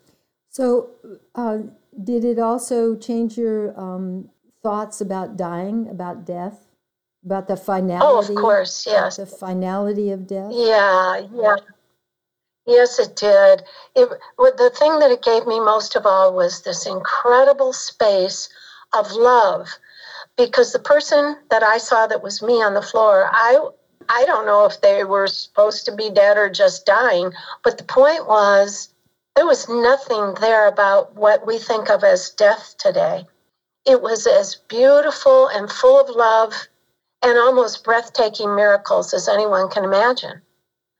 So, 0.51 0.91
uh, 1.35 1.59
did 2.03 2.25
it 2.25 2.39
also 2.39 2.97
change 2.97 3.39
your 3.39 3.79
um, 3.79 4.31
thoughts 4.63 5.01
about 5.01 5.37
dying, 5.37 5.89
about 5.89 6.27
death, 6.27 6.67
about 7.25 7.47
the 7.47 7.57
finality? 7.57 8.07
Oh, 8.07 8.19
of 8.19 8.35
course, 8.35 8.87
yes. 8.87 9.17
The 9.17 9.27
finality 9.27 10.11
of 10.11 10.27
death? 10.27 10.51
Yeah, 10.53 11.27
yeah. 11.33 11.57
Yes, 12.67 12.99
it 12.99 13.15
did. 13.15 13.63
It, 13.95 14.09
the 14.39 14.73
thing 14.75 14.99
that 14.99 15.13
it 15.13 15.23
gave 15.23 15.47
me 15.47 15.61
most 15.61 15.95
of 15.95 16.05
all 16.05 16.35
was 16.35 16.63
this 16.63 16.85
incredible 16.85 17.73
space 17.73 18.49
of 18.93 19.13
love 19.13 19.69
because 20.37 20.73
the 20.73 20.79
person 20.79 21.37
that 21.51 21.63
I 21.63 21.79
saw 21.79 22.07
that 22.07 22.23
was 22.23 22.43
me 22.43 22.63
on 22.63 22.75
the 22.75 22.83
floor, 22.83 23.29
I 23.33 23.59
I 24.09 24.25
don't 24.25 24.47
know 24.47 24.67
if 24.67 24.81
they 24.81 25.05
were 25.05 25.27
supposed 25.27 25.85
to 25.87 25.93
be 25.93 26.11
dead 26.11 26.37
or 26.37 26.49
just 26.49 26.87
dying, 26.87 27.33
but 27.65 27.79
the 27.79 27.85
point 27.85 28.27
was 28.29 28.93
there 29.35 29.47
was 29.47 29.69
nothing 29.69 30.35
there 30.41 30.69
about 30.69 31.15
what 31.17 31.47
we 31.47 31.59
think 31.59 31.91
of 31.91 32.05
as 32.05 32.31
death 32.31 32.77
today. 32.79 33.27
It 33.85 34.03
was 34.03 34.27
as 34.27 34.57
beautiful 34.69 35.49
and 35.49 35.71
full 35.71 36.01
of 36.01 36.09
love 36.09 36.69
and 37.23 37.39
almost 37.39 37.85
breathtaking 37.85 38.55
miracles 38.55 39.13
as 39.13 39.29
anyone 39.29 39.69
can 39.69 39.85
imagine. 39.85 40.41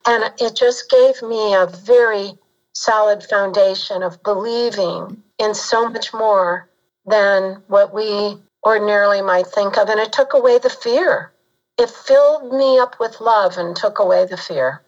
And 0.07 0.33
it 0.39 0.57
just 0.57 0.91
gave 0.91 1.23
me 1.23 1.55
a 1.55 1.67
very 1.67 2.37
solid 2.73 3.23
foundation 3.23 4.03
of 4.03 4.23
believing 4.23 5.23
in 5.39 5.55
so 5.55 5.89
much 5.89 6.13
more 6.13 6.69
than 7.07 7.63
what 7.69 7.95
we 7.95 8.37
ordinarily 8.65 9.23
might 9.23 9.47
think 9.47 9.79
of. 9.79 9.89
And 9.89 10.01
it 10.01 10.13
took 10.13 10.35
away 10.35 10.59
the 10.59 10.71
fear. 10.71 11.33
It 11.79 11.91
filled 11.91 12.53
me 12.53 12.79
up 12.79 12.97
with 12.99 13.21
love 13.21 13.57
and 13.59 13.77
took 13.77 13.99
away 13.99 14.25
the 14.25 14.37
fear. 14.37 14.83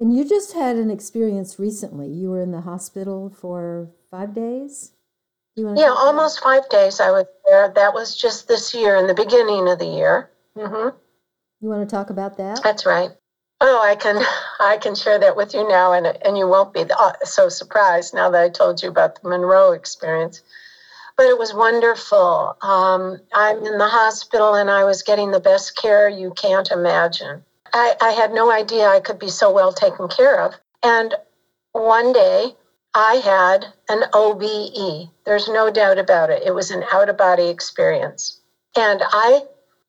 And 0.00 0.16
you 0.16 0.28
just 0.28 0.52
had 0.52 0.76
an 0.76 0.90
experience 0.90 1.58
recently. 1.58 2.08
You 2.08 2.30
were 2.30 2.42
in 2.42 2.52
the 2.52 2.60
hospital 2.60 3.30
for 3.30 3.90
five 4.10 4.34
days? 4.34 4.92
yeah, 5.56 5.92
almost 5.96 6.40
five 6.40 6.68
days 6.68 7.00
I 7.00 7.10
was 7.10 7.26
there. 7.44 7.72
That 7.74 7.92
was 7.92 8.16
just 8.16 8.46
this 8.46 8.74
year, 8.74 8.96
in 8.96 9.08
the 9.08 9.14
beginning 9.14 9.68
of 9.68 9.80
the 9.80 9.86
year. 9.86 10.30
Mm-hmm. 10.56 10.96
You 11.60 11.68
want 11.68 11.88
to 11.88 11.92
talk 11.92 12.10
about 12.10 12.36
that? 12.36 12.60
That's 12.62 12.86
right. 12.86 13.10
Oh, 13.60 13.82
I 13.82 13.96
can 13.96 14.22
I 14.60 14.76
can 14.76 14.94
share 14.94 15.18
that 15.18 15.36
with 15.36 15.54
you 15.54 15.68
now, 15.68 15.92
and 15.92 16.06
and 16.06 16.38
you 16.38 16.46
won't 16.46 16.72
be 16.72 16.84
uh, 16.84 17.12
so 17.24 17.48
surprised 17.48 18.14
now 18.14 18.30
that 18.30 18.42
I 18.42 18.48
told 18.48 18.82
you 18.82 18.88
about 18.88 19.20
the 19.20 19.28
Monroe 19.28 19.72
experience 19.72 20.42
but 21.18 21.26
it 21.26 21.36
was 21.36 21.52
wonderful. 21.52 22.56
Um, 22.62 23.18
I'm 23.34 23.58
in 23.66 23.76
the 23.76 23.88
hospital 23.88 24.54
and 24.54 24.70
I 24.70 24.84
was 24.84 25.02
getting 25.02 25.32
the 25.32 25.40
best 25.40 25.76
care 25.76 26.08
you 26.08 26.32
can't 26.40 26.70
imagine. 26.70 27.42
I, 27.72 27.96
I 28.00 28.12
had 28.12 28.32
no 28.32 28.52
idea 28.52 28.86
I 28.86 29.00
could 29.00 29.18
be 29.18 29.28
so 29.28 29.52
well 29.52 29.72
taken 29.72 30.06
care 30.06 30.40
of. 30.40 30.54
And 30.84 31.16
one 31.72 32.12
day 32.12 32.54
I 32.94 33.16
had 33.16 33.66
an 33.88 34.04
OBE. 34.14 35.10
There's 35.26 35.48
no 35.48 35.72
doubt 35.72 35.98
about 35.98 36.30
it. 36.30 36.44
It 36.46 36.54
was 36.54 36.70
an 36.70 36.84
out 36.92 37.08
of 37.08 37.16
body 37.16 37.48
experience. 37.48 38.40
And 38.76 39.02
I 39.04 39.40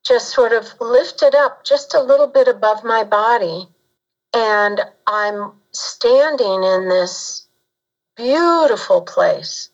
just 0.03 0.29
sort 0.29 0.51
of 0.51 0.65
lifted 0.81 1.35
up 1.35 1.63
just 1.63 1.93
a 1.93 2.01
little 2.01 2.27
bit 2.27 2.47
above 2.47 2.83
my 2.83 3.03
body. 3.03 3.67
And 4.33 4.81
I'm 5.05 5.53
standing 5.73 6.63
in 6.63 6.89
this 6.89 7.45
beautiful 8.17 9.01
place. 9.01 9.69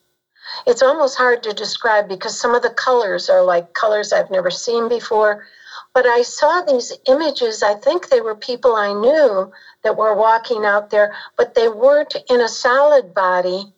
It's 0.65 0.81
almost 0.81 1.17
hard 1.17 1.43
to 1.43 1.53
describe 1.53 2.07
because 2.07 2.39
some 2.39 2.55
of 2.55 2.62
the 2.62 2.69
colors 2.69 3.29
are 3.29 3.43
like 3.43 3.74
colors 3.74 4.13
I've 4.13 4.31
never 4.31 4.50
seen 4.50 4.89
before. 4.89 5.45
But 5.93 6.05
I 6.05 6.24
saw 6.24 6.62
these 6.62 6.91
images. 7.07 7.63
I 7.63 7.75
think 7.75 8.09
they 8.09 8.21
were 8.21 8.35
people 8.35 8.75
I 8.75 8.93
knew 8.93 9.51
that 9.83 9.97
were 9.97 10.15
walking 10.15 10.65
out 10.65 10.89
there, 10.89 11.15
but 11.38 11.55
they 11.55 11.69
weren't 11.69 12.15
in 12.29 12.41
a 12.41 12.50
solid 12.50 13.13
body. 13.13 13.74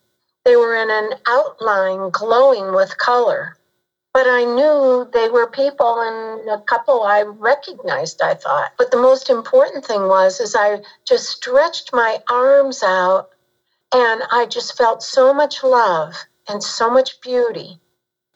They 0.45 0.55
were 0.55 0.75
in 0.75 0.89
an 0.89 1.19
outline 1.27 2.09
glowing 2.09 2.73
with 2.73 2.97
color. 2.97 3.57
But 4.13 4.27
I 4.27 4.45
knew 4.45 5.07
they 5.13 5.29
were 5.29 5.47
people 5.47 5.99
and 6.01 6.49
a 6.49 6.63
couple 6.63 7.03
I 7.03 7.21
recognized, 7.21 8.21
I 8.21 8.33
thought. 8.33 8.71
But 8.77 8.89
the 8.89 8.97
most 8.97 9.29
important 9.29 9.85
thing 9.85 10.07
was 10.07 10.39
is 10.39 10.55
I 10.55 10.79
just 11.05 11.27
stretched 11.27 11.93
my 11.93 12.19
arms 12.29 12.81
out 12.81 13.29
and 13.93 14.23
I 14.31 14.47
just 14.47 14.75
felt 14.75 15.03
so 15.03 15.33
much 15.33 15.63
love 15.63 16.15
and 16.47 16.61
so 16.63 16.89
much 16.89 17.19
beauty 17.21 17.79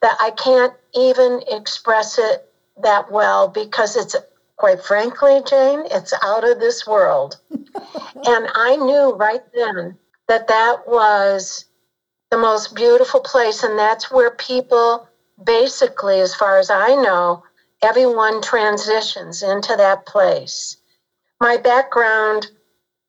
that 0.02 0.18
I 0.20 0.32
can't 0.32 0.74
even 0.94 1.42
express 1.48 2.18
it 2.18 2.42
that 2.82 3.12
well 3.12 3.48
because 3.48 3.96
it's 3.96 4.16
quite 4.58 4.84
frankly, 4.84 5.42
Jane, 5.48 5.84
it's 5.90 6.14
out 6.24 6.48
of 6.48 6.60
this 6.60 6.86
world. 6.86 7.38
and 7.50 8.48
I 8.54 8.76
knew 8.76 9.14
right 9.14 9.42
then 9.54 9.98
that 10.28 10.48
that 10.48 10.88
was 10.88 11.66
the 12.30 12.38
most 12.38 12.76
beautiful 12.76 13.20
place, 13.20 13.64
and 13.64 13.78
that's 13.78 14.12
where 14.12 14.32
people 14.32 15.08
basically, 15.44 16.20
as 16.20 16.36
far 16.36 16.60
as 16.60 16.70
I 16.70 16.96
know, 16.96 17.44
everyone 17.84 18.42
transitions 18.42 19.42
into 19.42 19.76
that 19.76 20.06
place. 20.06 20.78
My 21.40 21.58
background 21.58 22.48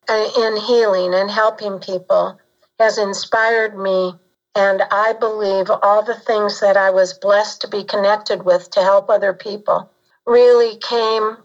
uh, 0.09 0.29
in 0.39 0.57
healing 0.57 1.15
and 1.15 1.31
helping 1.31 1.79
people 1.79 2.39
has 2.79 2.99
inspired 2.99 3.79
me 3.79 4.15
and 4.55 4.83
I 4.91 5.15
believe 5.15 5.71
all 5.83 6.03
the 6.03 6.15
things 6.15 6.61
that 6.61 6.77
I 6.77 6.91
was 6.91 7.15
blessed 7.15 7.63
to 7.63 7.69
be 7.69 7.85
connected 7.85 8.45
with 8.45 8.71
to 8.71 8.83
help 8.83 9.09
other 9.09 9.33
people 9.33 9.89
really 10.27 10.77
came 10.77 11.39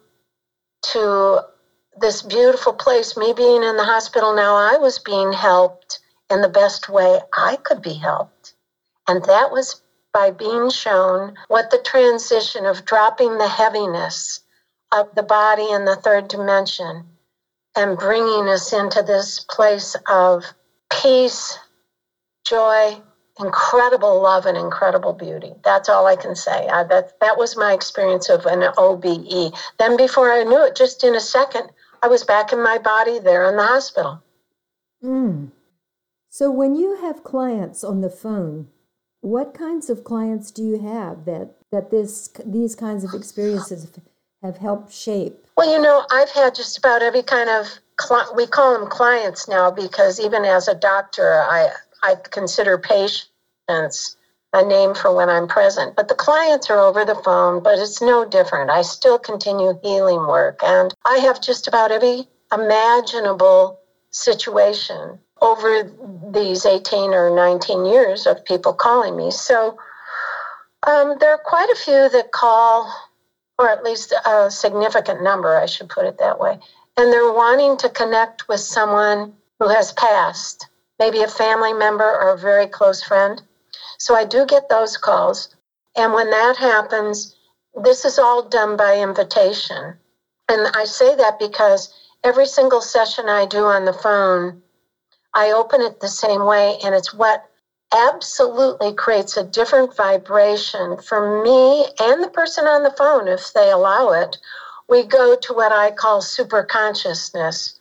to 0.91 1.41
this 1.99 2.21
beautiful 2.21 2.73
place. 2.73 3.17
Me 3.17 3.33
being 3.33 3.63
in 3.63 3.77
the 3.77 3.83
hospital 3.83 4.35
now, 4.35 4.55
I 4.55 4.77
was 4.77 4.99
being 4.99 5.31
helped 5.33 5.99
in 6.29 6.41
the 6.41 6.49
best 6.49 6.89
way 6.89 7.19
I 7.33 7.57
could 7.63 7.81
be 7.81 7.93
helped. 7.93 8.53
And 9.07 9.23
that 9.23 9.51
was 9.51 9.81
by 10.13 10.31
being 10.31 10.69
shown 10.69 11.35
what 11.47 11.69
the 11.69 11.79
transition 11.79 12.65
of 12.65 12.85
dropping 12.85 13.37
the 13.37 13.47
heaviness 13.47 14.41
of 14.91 15.13
the 15.15 15.23
body 15.23 15.69
in 15.71 15.85
the 15.85 15.95
third 15.95 16.27
dimension 16.27 17.05
and 17.75 17.97
bringing 17.97 18.49
us 18.49 18.73
into 18.73 19.03
this 19.03 19.45
place 19.49 19.95
of 20.07 20.43
peace 20.91 21.57
joy, 22.47 23.01
incredible 23.39 24.21
love, 24.21 24.45
and 24.45 24.57
incredible 24.57 25.13
beauty. 25.13 25.53
That's 25.63 25.89
all 25.89 26.07
I 26.07 26.15
can 26.15 26.35
say. 26.35 26.67
I, 26.67 26.83
that 26.85 27.19
that 27.19 27.37
was 27.37 27.57
my 27.57 27.73
experience 27.73 28.29
of 28.29 28.45
an 28.45 28.63
OBE. 28.77 29.53
Then, 29.79 29.97
before 29.97 30.31
I 30.31 30.43
knew 30.43 30.63
it, 30.65 30.75
just 30.75 31.03
in 31.03 31.15
a 31.15 31.19
second, 31.19 31.69
I 32.01 32.07
was 32.07 32.23
back 32.23 32.51
in 32.53 32.63
my 32.63 32.77
body 32.77 33.19
there 33.19 33.49
in 33.49 33.57
the 33.57 33.65
hospital. 33.65 34.21
Mm. 35.03 35.51
So, 36.29 36.51
when 36.51 36.75
you 36.75 36.97
have 36.97 37.23
clients 37.23 37.83
on 37.83 38.01
the 38.01 38.09
phone, 38.09 38.67
what 39.21 39.53
kinds 39.53 39.89
of 39.89 40.03
clients 40.03 40.51
do 40.51 40.63
you 40.63 40.79
have 40.79 41.25
that 41.25 41.55
that 41.71 41.91
this 41.91 42.29
these 42.45 42.75
kinds 42.75 43.03
of 43.03 43.13
experiences 43.13 43.91
have 44.41 44.57
helped 44.57 44.93
shape? 44.93 45.45
Well, 45.57 45.71
you 45.71 45.81
know, 45.81 46.05
I've 46.11 46.29
had 46.29 46.55
just 46.55 46.77
about 46.77 47.01
every 47.01 47.23
kind 47.23 47.49
of 47.49 47.79
we 48.35 48.45
call 48.45 48.79
them 48.79 48.89
clients 48.89 49.47
now 49.47 49.71
because 49.71 50.19
even 50.19 50.45
as 50.45 50.67
a 50.67 50.75
doctor, 50.75 51.41
I 51.41 51.69
I 52.03 52.15
consider 52.15 52.77
patients 52.77 54.17
a 54.53 54.65
name 54.65 54.95
for 54.95 55.13
when 55.13 55.29
I'm 55.29 55.47
present. 55.47 55.95
But 55.95 56.07
the 56.07 56.15
clients 56.15 56.69
are 56.69 56.79
over 56.79 57.05
the 57.05 57.15
phone, 57.15 57.61
but 57.61 57.79
it's 57.79 58.01
no 58.01 58.25
different. 58.25 58.69
I 58.69 58.81
still 58.81 59.19
continue 59.19 59.79
healing 59.83 60.25
work, 60.25 60.59
and 60.63 60.93
I 61.05 61.17
have 61.19 61.41
just 61.41 61.67
about 61.67 61.91
every 61.91 62.27
imaginable 62.51 63.79
situation 64.09 65.19
over 65.41 65.91
these 66.31 66.65
18 66.65 67.13
or 67.13 67.35
19 67.35 67.85
years 67.85 68.25
of 68.25 68.43
people 68.45 68.73
calling 68.73 69.15
me. 69.15 69.31
So 69.31 69.77
um, 70.87 71.17
there 71.19 71.31
are 71.31 71.41
quite 71.43 71.69
a 71.69 71.75
few 71.75 72.09
that 72.09 72.31
call, 72.31 72.91
or 73.59 73.69
at 73.69 73.83
least 73.83 74.13
a 74.25 74.49
significant 74.49 75.21
number, 75.21 75.57
I 75.57 75.65
should 75.65 75.89
put 75.89 76.05
it 76.05 76.17
that 76.19 76.39
way, 76.39 76.57
and 76.95 77.11
they're 77.11 77.33
wanting 77.33 77.77
to 77.77 77.89
connect 77.89 78.47
with 78.47 78.61
someone 78.61 79.33
who 79.59 79.67
has 79.67 79.91
passed 79.93 80.67
maybe 80.99 81.21
a 81.21 81.27
family 81.27 81.73
member 81.73 82.03
or 82.03 82.33
a 82.33 82.37
very 82.37 82.67
close 82.67 83.03
friend. 83.03 83.41
So 83.99 84.15
I 84.15 84.25
do 84.25 84.45
get 84.45 84.69
those 84.69 84.97
calls. 84.97 85.49
And 85.95 86.13
when 86.13 86.29
that 86.29 86.57
happens, 86.57 87.35
this 87.83 88.05
is 88.05 88.19
all 88.19 88.43
done 88.43 88.77
by 88.77 88.99
invitation. 88.99 89.97
And 90.49 90.67
I 90.75 90.85
say 90.85 91.15
that 91.15 91.39
because 91.39 91.93
every 92.23 92.45
single 92.45 92.81
session 92.81 93.29
I 93.29 93.45
do 93.45 93.65
on 93.65 93.85
the 93.85 93.93
phone, 93.93 94.61
I 95.33 95.51
open 95.51 95.81
it 95.81 95.99
the 95.99 96.07
same 96.07 96.45
way, 96.45 96.77
and 96.83 96.95
it's 96.95 97.13
what 97.13 97.43
absolutely 97.93 98.93
creates 98.93 99.37
a 99.37 99.43
different 99.43 99.95
vibration 99.95 100.97
for 100.97 101.43
me 101.43 101.85
and 101.99 102.23
the 102.23 102.29
person 102.29 102.65
on 102.65 102.83
the 102.83 102.91
phone 102.91 103.27
if 103.27 103.53
they 103.53 103.69
allow 103.69 104.11
it. 104.11 104.37
We 104.89 105.03
go 105.03 105.35
to 105.35 105.53
what 105.53 105.71
I 105.71 105.91
call 105.91 106.21
super 106.21 106.63
consciousness 106.63 107.76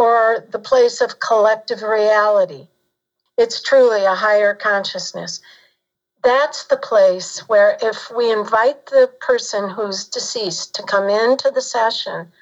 or 0.00 0.46
the 0.48 0.58
place 0.58 1.02
of 1.02 1.20
collective 1.20 1.82
reality. 1.82 2.66
It's 3.36 3.60
truly 3.60 4.06
a 4.06 4.14
higher 4.14 4.54
consciousness. 4.54 5.40
That's 6.22 6.64
the 6.64 6.78
place 6.78 7.40
where, 7.48 7.76
if 7.82 8.10
we 8.10 8.32
invite 8.32 8.86
the 8.86 9.10
person 9.20 9.68
who's 9.68 10.06
deceased 10.06 10.74
to 10.74 10.82
come 10.82 11.10
into 11.10 11.50
the 11.50 11.60
session, 11.60 12.32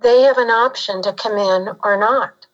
they 0.00 0.22
have 0.22 0.38
an 0.38 0.48
option 0.48 1.02
to 1.02 1.12
come 1.12 1.36
in 1.36 1.76
or 1.84 1.98
not. 1.98 2.46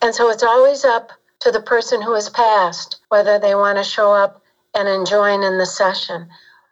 And 0.00 0.14
so 0.14 0.30
it's 0.30 0.44
always 0.44 0.84
up 0.84 1.10
to 1.40 1.50
the 1.50 1.60
person 1.60 2.00
who 2.00 2.14
has 2.14 2.28
passed 2.28 3.00
whether 3.08 3.36
they 3.40 3.56
want 3.56 3.78
to 3.78 3.84
show 3.84 4.12
up 4.12 4.40
and 4.74 5.06
join 5.08 5.42
in 5.42 5.58
the 5.58 5.66
session. 5.66 6.28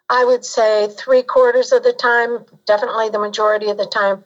I 0.08 0.24
would 0.24 0.44
say 0.44 0.86
three 0.96 1.24
quarters 1.24 1.72
of 1.72 1.82
the 1.82 1.92
time, 1.92 2.44
definitely 2.66 3.08
the 3.08 3.18
majority 3.18 3.68
of 3.68 3.78
the 3.78 3.86
time, 3.86 4.22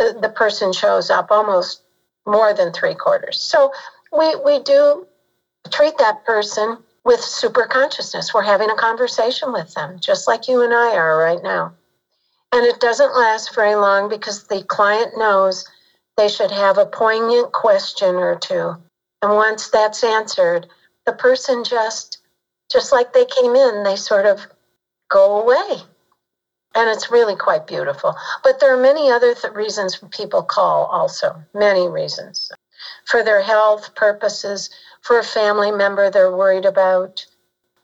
uh, 0.00 0.18
the 0.20 0.28
person 0.28 0.72
shows 0.72 1.10
up 1.10 1.30
almost 1.30 1.82
more 2.26 2.54
than 2.54 2.72
three 2.72 2.94
quarters. 2.94 3.40
So 3.40 3.72
we, 4.12 4.36
we 4.36 4.60
do 4.62 5.06
treat 5.70 5.98
that 5.98 6.24
person 6.24 6.78
with 7.04 7.20
super 7.20 7.66
consciousness. 7.66 8.34
We're 8.34 8.42
having 8.42 8.70
a 8.70 8.76
conversation 8.76 9.52
with 9.52 9.72
them, 9.74 9.98
just 10.00 10.28
like 10.28 10.48
you 10.48 10.62
and 10.62 10.72
I 10.72 10.96
are 10.96 11.18
right 11.18 11.42
now. 11.42 11.74
And 12.52 12.66
it 12.66 12.80
doesn't 12.80 13.14
last 13.14 13.54
very 13.54 13.74
long 13.74 14.08
because 14.08 14.44
the 14.44 14.62
client 14.62 15.12
knows 15.16 15.64
they 16.16 16.28
should 16.28 16.50
have 16.50 16.78
a 16.78 16.86
poignant 16.86 17.52
question 17.52 18.16
or 18.16 18.36
two. 18.36 18.76
And 19.22 19.32
once 19.32 19.70
that's 19.70 20.02
answered, 20.02 20.66
the 21.06 21.12
person 21.12 21.64
just, 21.64 22.18
just 22.70 22.92
like 22.92 23.12
they 23.12 23.24
came 23.24 23.54
in, 23.54 23.84
they 23.84 23.96
sort 23.96 24.26
of 24.26 24.46
go 25.08 25.40
away. 25.40 25.82
And 26.74 26.88
it's 26.88 27.10
really 27.10 27.34
quite 27.34 27.66
beautiful. 27.66 28.14
But 28.44 28.60
there 28.60 28.72
are 28.72 28.80
many 28.80 29.10
other 29.10 29.34
th- 29.34 29.54
reasons 29.54 30.02
people 30.10 30.42
call, 30.42 30.86
also, 30.86 31.42
many 31.52 31.88
reasons. 31.88 32.50
For 33.06 33.24
their 33.24 33.42
health 33.42 33.94
purposes, 33.94 34.70
for 35.02 35.18
a 35.18 35.24
family 35.24 35.72
member 35.72 36.10
they're 36.10 36.34
worried 36.34 36.64
about, 36.64 37.26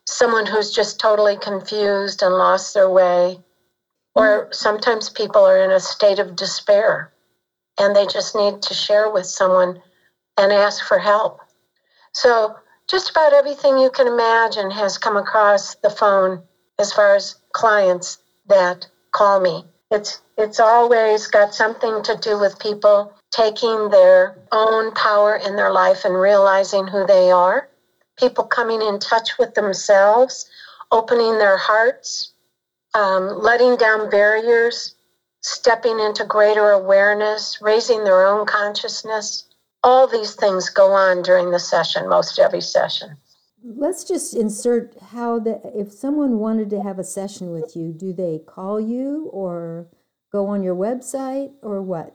someone 0.07 0.47
who's 0.47 0.71
just 0.71 1.01
totally 1.01 1.37
confused 1.37 2.23
and 2.23 2.35
lost 2.35 2.75
their 2.75 2.89
way. 2.89 3.41
Or 4.15 4.49
sometimes 4.53 5.11
people 5.11 5.45
are 5.45 5.63
in 5.63 5.73
a 5.73 5.81
state 5.81 6.19
of 6.19 6.37
despair 6.37 7.13
and 7.79 7.95
they 7.95 8.07
just 8.07 8.35
need 8.35 8.63
to 8.63 8.75
share 8.75 9.11
with 9.11 9.27
someone 9.27 9.83
and 10.39 10.53
ask 10.53 10.85
for 10.85 10.99
help. 10.99 11.41
So, 12.13 12.57
just 12.89 13.11
about 13.11 13.33
everything 13.33 13.79
you 13.79 13.91
can 13.91 14.07
imagine 14.07 14.71
has 14.71 14.97
come 14.97 15.17
across 15.17 15.75
the 15.77 15.91
phone 15.91 16.45
as 16.79 16.93
far 16.93 17.17
as 17.17 17.37
clients 17.53 18.19
that 18.49 18.87
call 19.13 19.41
me. 19.41 19.65
It's 19.91 20.21
it's 20.37 20.61
always 20.61 21.27
got 21.27 21.55
something 21.55 22.03
to 22.03 22.15
do 22.15 22.39
with 22.39 22.59
people 22.59 23.13
taking 23.31 23.89
their 23.91 24.35
own 24.53 24.93
power 24.93 25.37
in 25.37 25.57
their 25.57 25.71
life 25.71 26.05
and 26.05 26.21
realizing 26.21 26.87
who 26.87 27.07
they 27.07 27.31
are. 27.31 27.69
People 28.19 28.45
coming 28.45 28.83
in 28.83 28.99
touch 28.99 29.39
with 29.39 29.55
themselves, 29.55 30.47
opening 30.91 31.39
their 31.39 31.57
hearts, 31.57 32.33
um, 32.95 33.41
letting 33.43 33.77
down 33.77 34.11
barriers, 34.11 34.95
stepping 35.43 36.01
into 36.01 36.25
greater 36.25 36.71
awareness, 36.71 37.59
raising 37.61 38.05
their 38.05 38.27
own 38.27 38.45
consciousness. 38.47 39.45
All 39.83 40.07
these 40.07 40.35
things 40.35 40.69
go 40.69 40.93
on 40.93 41.23
during 41.23 41.51
the 41.51 41.59
session, 41.59 42.09
most 42.09 42.39
every 42.39 42.61
session. 42.61 43.17
Let's 43.69 44.05
just 44.05 44.33
insert 44.33 44.97
how 45.11 45.41
the 45.41 45.61
if 45.75 45.91
someone 45.91 46.39
wanted 46.39 46.71
to 46.71 46.85
have 46.85 47.01
a 47.01 47.05
session 47.05 47.51
with 47.51 47.75
you, 47.75 47.93
do 47.93 48.13
they 48.13 48.39
call 48.47 48.81
you 48.81 49.29
or 49.33 49.89
go 50.31 50.47
on 50.47 50.63
your 50.63 50.77
website 50.77 51.51
or 51.63 51.83
what? 51.83 52.15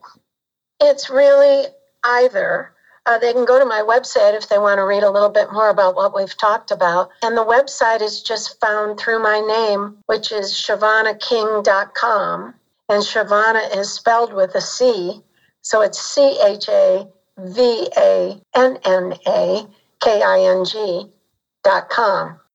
It's 0.79 1.09
really 1.09 1.65
either. 2.05 2.71
Uh, 3.05 3.19
they 3.19 3.33
can 3.33 3.43
go 3.43 3.59
to 3.59 3.65
my 3.65 3.83
website 3.85 4.33
if 4.33 4.47
they 4.47 4.59
want 4.59 4.77
to 4.77 4.85
read 4.85 5.03
a 5.03 5.09
little 5.09 5.29
bit 5.29 5.51
more 5.51 5.69
about 5.69 5.95
what 5.95 6.15
we've 6.15 6.37
talked 6.37 6.71
about. 6.71 7.09
And 7.21 7.35
the 7.35 7.43
website 7.43 8.01
is 8.01 8.23
just 8.23 8.57
found 8.61 8.97
through 8.97 9.21
my 9.21 9.41
name, 9.41 9.97
which 10.05 10.31
is 10.31 10.53
ChavannaKing.com. 10.53 12.53
And 12.87 13.03
Chavanna 13.03 13.75
is 13.75 13.91
spelled 13.91 14.33
with 14.33 14.55
a 14.55 14.61
C. 14.61 15.21
So 15.63 15.81
it's 15.81 15.99
C 15.99 16.39
H 16.45 16.69
A 16.69 17.09
V 17.39 17.89
A 17.97 18.41
N 18.55 18.77
N 18.85 19.13
A 19.27 19.67
K 19.99 20.21
I 20.21 20.57
N 20.57 20.63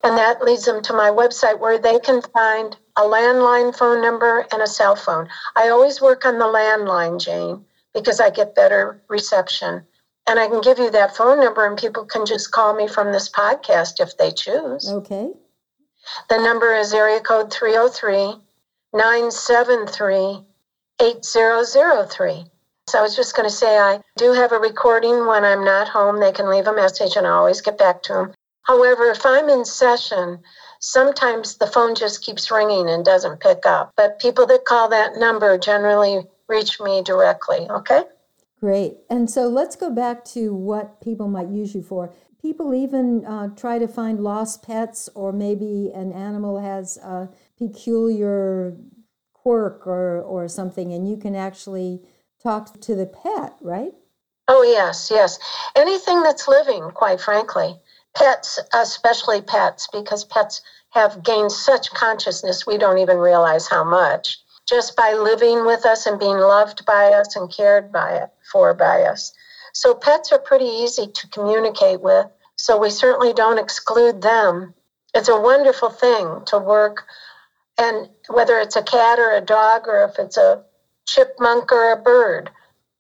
And 0.03 0.17
that 0.17 0.43
leads 0.43 0.65
them 0.65 0.83
to 0.83 0.93
my 0.93 1.11
website 1.11 1.59
where 1.59 1.79
they 1.79 1.99
can 1.99 2.23
find 2.23 2.77
a 2.97 3.03
landline 3.03 3.77
phone 3.77 4.01
number 4.01 4.47
and 4.53 4.63
a 4.63 4.67
cell 4.67 4.95
phone. 4.95 5.29
I 5.57 5.69
always 5.69 6.01
work 6.01 6.25
on 6.25 6.39
the 6.39 6.45
landline, 6.45 7.21
Jane, 7.21 7.65
because 7.93 8.21
I 8.21 8.31
get 8.31 8.55
better 8.55 9.03
reception. 9.09 9.83
And 10.29 10.39
I 10.39 10.49
can 10.49 10.61
give 10.61 10.79
you 10.79 10.91
that 10.91 11.17
phone 11.17 11.41
number, 11.41 11.67
and 11.67 11.79
people 11.79 12.05
can 12.05 12.27
just 12.27 12.51
call 12.51 12.75
me 12.75 12.89
from 12.89 13.13
this 13.13 13.29
podcast 13.29 14.01
if 14.01 14.17
they 14.17 14.31
choose. 14.31 14.89
Okay. 14.89 15.31
The 16.29 16.39
number 16.39 16.75
is 16.75 16.93
area 16.93 17.21
code 17.21 17.53
303 17.53 18.41
973 18.93 20.45
8003. 21.01 22.45
So 22.89 22.99
I 22.99 23.03
was 23.03 23.17
just 23.17 23.35
going 23.35 23.49
to 23.49 23.55
say, 23.55 23.79
I 23.79 24.01
do 24.17 24.33
have 24.33 24.53
a 24.53 24.59
recording 24.59 25.27
when 25.27 25.45
I'm 25.45 25.65
not 25.65 25.89
home. 25.89 26.21
They 26.21 26.33
can 26.33 26.49
leave 26.49 26.69
a 26.69 26.73
message 26.73 27.17
and 27.17 27.27
I 27.27 27.31
always 27.31 27.61
get 27.61 27.79
back 27.79 28.03
to 28.05 28.13
them. 28.13 28.35
However, 28.67 29.05
if 29.11 29.25
I'm 29.25 29.49
in 29.49 29.65
session, 29.65 30.41
sometimes 30.81 31.57
the 31.57 31.69
phone 31.69 31.95
just 31.95 32.23
keeps 32.23 32.51
ringing 32.51 32.89
and 32.89 33.05
doesn't 33.05 33.41
pick 33.41 33.65
up. 33.65 33.93
But 33.97 34.19
people 34.19 34.47
that 34.47 34.65
call 34.65 34.89
that 34.89 35.17
number 35.17 35.57
generally 35.57 36.27
reach 36.49 36.81
me 36.81 37.03
directly, 37.03 37.69
okay? 37.71 38.03
Great. 38.61 38.97
And 39.09 39.31
so 39.31 39.49
let's 39.49 39.77
go 39.77 39.91
back 39.91 40.25
to 40.27 40.53
what 40.53 41.01
people 41.01 41.29
might 41.29 41.49
use 41.49 41.75
you 41.75 41.83
for. 41.83 42.13
People 42.43 42.75
even 42.75 43.25
uh, 43.25 43.49
try 43.49 43.79
to 43.79 43.87
find 43.87 44.21
lost 44.21 44.63
pets, 44.63 45.09
or 45.15 45.33
maybe 45.33 45.93
an 45.95 46.13
animal 46.13 46.61
has 46.61 46.97
a 46.99 47.29
peculiar 47.59 48.77
quirk 49.33 49.87
or, 49.87 50.21
or 50.21 50.49
something, 50.49 50.93
and 50.93 51.09
you 51.09 51.17
can 51.17 51.37
actually 51.37 52.01
talk 52.43 52.81
to 52.81 52.95
the 52.95 53.07
pet, 53.07 53.55
right? 53.61 53.93
Oh, 54.49 54.63
yes, 54.63 55.09
yes. 55.11 55.39
Anything 55.75 56.23
that's 56.23 56.47
living, 56.47 56.91
quite 56.95 57.21
frankly. 57.21 57.77
Pets, 58.17 58.59
especially 58.73 59.43
pets, 59.43 59.89
because 59.93 60.25
pets 60.25 60.63
have 60.91 61.23
gained 61.23 61.53
such 61.53 61.91
consciousness, 61.91 62.67
we 62.67 62.79
don't 62.79 62.99
even 62.99 63.19
realize 63.19 63.69
how 63.69 63.85
much 63.85 64.39
just 64.67 64.97
by 64.97 65.13
living 65.13 65.65
with 65.65 65.87
us 65.87 66.07
and 66.07 66.19
being 66.19 66.39
loved 66.39 66.85
by 66.85 67.13
us 67.13 67.37
and 67.37 67.53
cared 67.53 67.93
by 67.93 68.17
it 68.17 68.31
for 68.51 68.75
by 68.75 69.03
us. 69.03 69.33
So 69.73 69.95
pets 69.95 70.33
are 70.33 70.39
pretty 70.39 70.65
easy 70.65 71.07
to 71.07 71.29
communicate 71.29 72.01
with, 72.01 72.27
so 72.57 72.79
we 72.79 72.91
certainly 72.91 73.33
don't 73.33 73.59
exclude 73.59 74.23
them. 74.23 74.75
It's 75.15 75.29
a 75.29 75.41
wonderful 75.41 75.91
thing 75.91 76.43
to 76.47 76.59
work 76.59 77.05
and 77.79 78.09
whether 78.29 78.59
it's 78.59 78.77
a 78.77 78.83
cat 78.83 79.19
or 79.19 79.33
a 79.33 79.41
dog 79.41 79.87
or 79.87 80.05
if 80.05 80.19
it's 80.19 80.37
a 80.37 80.63
chipmunk 81.07 81.71
or 81.71 81.93
a 81.93 81.97
bird, 81.97 82.51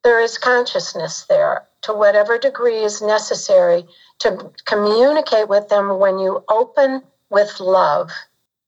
there 0.04 0.20
is 0.20 0.38
consciousness 0.38 1.24
there 1.28 1.66
to 1.82 1.94
whatever 1.94 2.38
degree 2.38 2.84
is 2.84 3.02
necessary 3.02 3.84
to 4.20 4.50
communicate 4.64 5.48
with 5.48 5.68
them 5.68 5.98
when 5.98 6.18
you 6.18 6.44
open 6.48 7.02
with 7.30 7.60
love. 7.60 8.10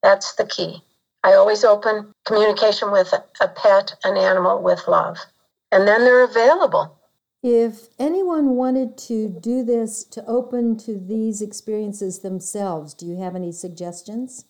That's 0.03 0.35
the 0.35 0.47
key. 0.47 0.83
I 1.25 1.35
always 1.35 1.65
open 1.65 2.13
communication 2.25 2.91
with 2.91 3.13
a 3.41 3.49
pet, 3.49 3.95
an 4.05 4.17
animal 4.17 4.63
with 4.63 4.87
love. 4.87 5.19
And 5.73 5.87
then 5.87 6.05
they're 6.05 6.25
available. 6.25 6.99
If 7.43 7.89
anyone 7.99 8.57
wanted 8.57 8.99
to 8.99 9.29
do 9.29 9.63
this 9.63 10.05
to 10.05 10.25
open 10.27 10.77
to 10.79 10.99
these 10.99 11.41
experiences 11.41 12.21
themselves, 12.21 12.95
do 12.95 13.07
you 13.07 13.17
have 13.19 13.37
any 13.37 13.53
suggestions? 13.53 14.45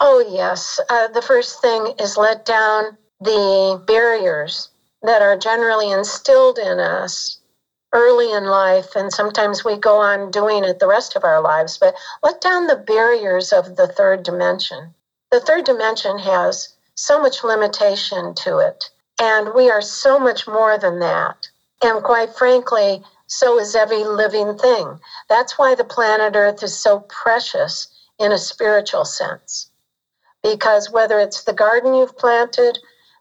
Oh, 0.00 0.24
yes. 0.28 0.80
Uh, 0.88 1.08
the 1.08 1.22
first 1.22 1.62
thing 1.62 1.94
is 1.98 2.16
let 2.16 2.44
down 2.44 2.98
the 3.20 3.82
barriers 3.86 4.70
that 5.02 5.22
are 5.22 5.38
generally 5.38 5.90
instilled 5.90 6.58
in 6.58 6.78
us 6.80 7.38
early 7.94 8.32
in 8.32 8.44
life, 8.44 8.96
and 8.96 9.12
sometimes 9.12 9.64
we 9.64 9.76
go 9.76 9.98
on 9.98 10.30
doing 10.30 10.64
it 10.64 10.80
the 10.80 10.86
rest 10.86 11.16
of 11.16 11.24
our 11.24 11.40
lives, 11.40 11.78
but 11.78 11.94
let 12.22 12.40
down 12.40 12.66
the 12.66 12.76
barriers 12.76 13.52
of 13.52 13.76
the 13.76 13.86
third 13.86 14.24
dimension. 14.24 14.92
The 15.30 15.40
third 15.40 15.64
dimension 15.64 16.18
has 16.18 16.74
so 16.96 17.22
much 17.22 17.44
limitation 17.44 18.34
to 18.34 18.58
it, 18.58 18.90
and 19.20 19.54
we 19.54 19.70
are 19.70 19.80
so 19.80 20.18
much 20.18 20.46
more 20.46 20.76
than 20.76 20.98
that. 20.98 21.48
And 21.82 22.02
quite 22.02 22.34
frankly, 22.34 23.02
so 23.26 23.58
is 23.58 23.74
every 23.74 24.04
living 24.04 24.58
thing. 24.58 24.98
That's 25.28 25.56
why 25.58 25.74
the 25.74 25.84
planet 25.84 26.34
Earth 26.36 26.62
is 26.62 26.76
so 26.76 27.00
precious 27.08 27.88
in 28.18 28.32
a 28.32 28.38
spiritual 28.38 29.04
sense. 29.04 29.70
Because 30.42 30.90
whether 30.90 31.18
it's 31.18 31.44
the 31.44 31.52
garden 31.52 31.94
you've 31.94 32.16
planted, 32.18 32.78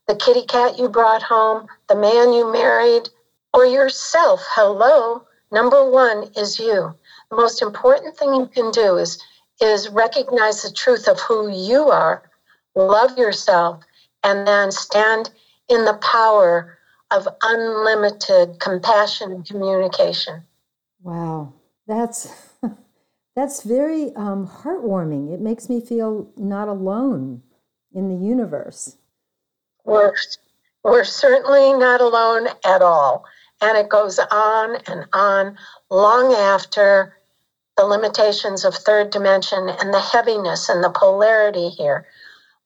the 0.08 0.16
kitty 0.16 0.46
cat 0.46 0.78
you 0.78 0.90
brought 0.90 1.24
home, 1.24 1.68
the 1.88 1.96
man 1.96 2.34
you 2.34 2.52
married, 2.52 3.10
or 3.54 3.66
yourself, 3.66 4.42
hello, 4.50 5.26
number 5.52 5.90
one 5.90 6.30
is 6.36 6.60
you. 6.60 6.94
The 7.30 7.36
most 7.36 7.62
important 7.62 8.18
thing 8.18 8.34
you 8.34 8.48
can 8.48 8.72
do 8.72 8.98
is 8.98 9.22
is 9.62 9.90
recognize 9.90 10.62
the 10.64 10.72
truth 10.72 11.08
of 11.08 11.20
who 11.20 11.50
you 11.50 11.90
are, 11.90 12.24
love 12.76 13.18
yourself, 13.18 13.84
and 14.24 14.48
then 14.48 14.72
stand 14.72 15.30
in 15.70 15.86
the 15.86 15.94
power 16.02 16.78
of 17.12 17.28
unlimited 17.44 18.60
compassion 18.60 19.32
and 19.32 19.46
communication. 19.46 20.44
Wow, 21.02 21.54
that's 21.88 22.28
that's 23.36 23.64
very 23.64 24.14
um, 24.16 24.48
heartwarming. 24.48 25.34
It 25.34 25.40
makes 25.40 25.70
me 25.70 25.80
feel 25.80 26.32
not 26.36 26.68
alone 26.68 27.44
in 27.94 28.10
the 28.10 28.26
universe. 28.26 28.98
We're 29.86 30.16
we're 30.84 31.04
certainly 31.04 31.74
not 31.74 32.02
alone 32.02 32.48
at 32.66 32.82
all, 32.82 33.26
and 33.64 33.78
it 33.78 33.90
goes 33.90 34.20
on 34.20 34.76
and 34.88 35.06
on 35.14 35.58
long 35.90 36.34
after 36.34 37.16
the 37.78 37.86
limitations 37.86 38.66
of 38.66 38.76
third 38.76 39.10
dimension 39.10 39.70
and 39.70 39.94
the 39.94 40.02
heaviness 40.02 40.68
and 40.70 40.84
the 40.84 40.90
polarity 40.90 41.70
here. 41.70 42.06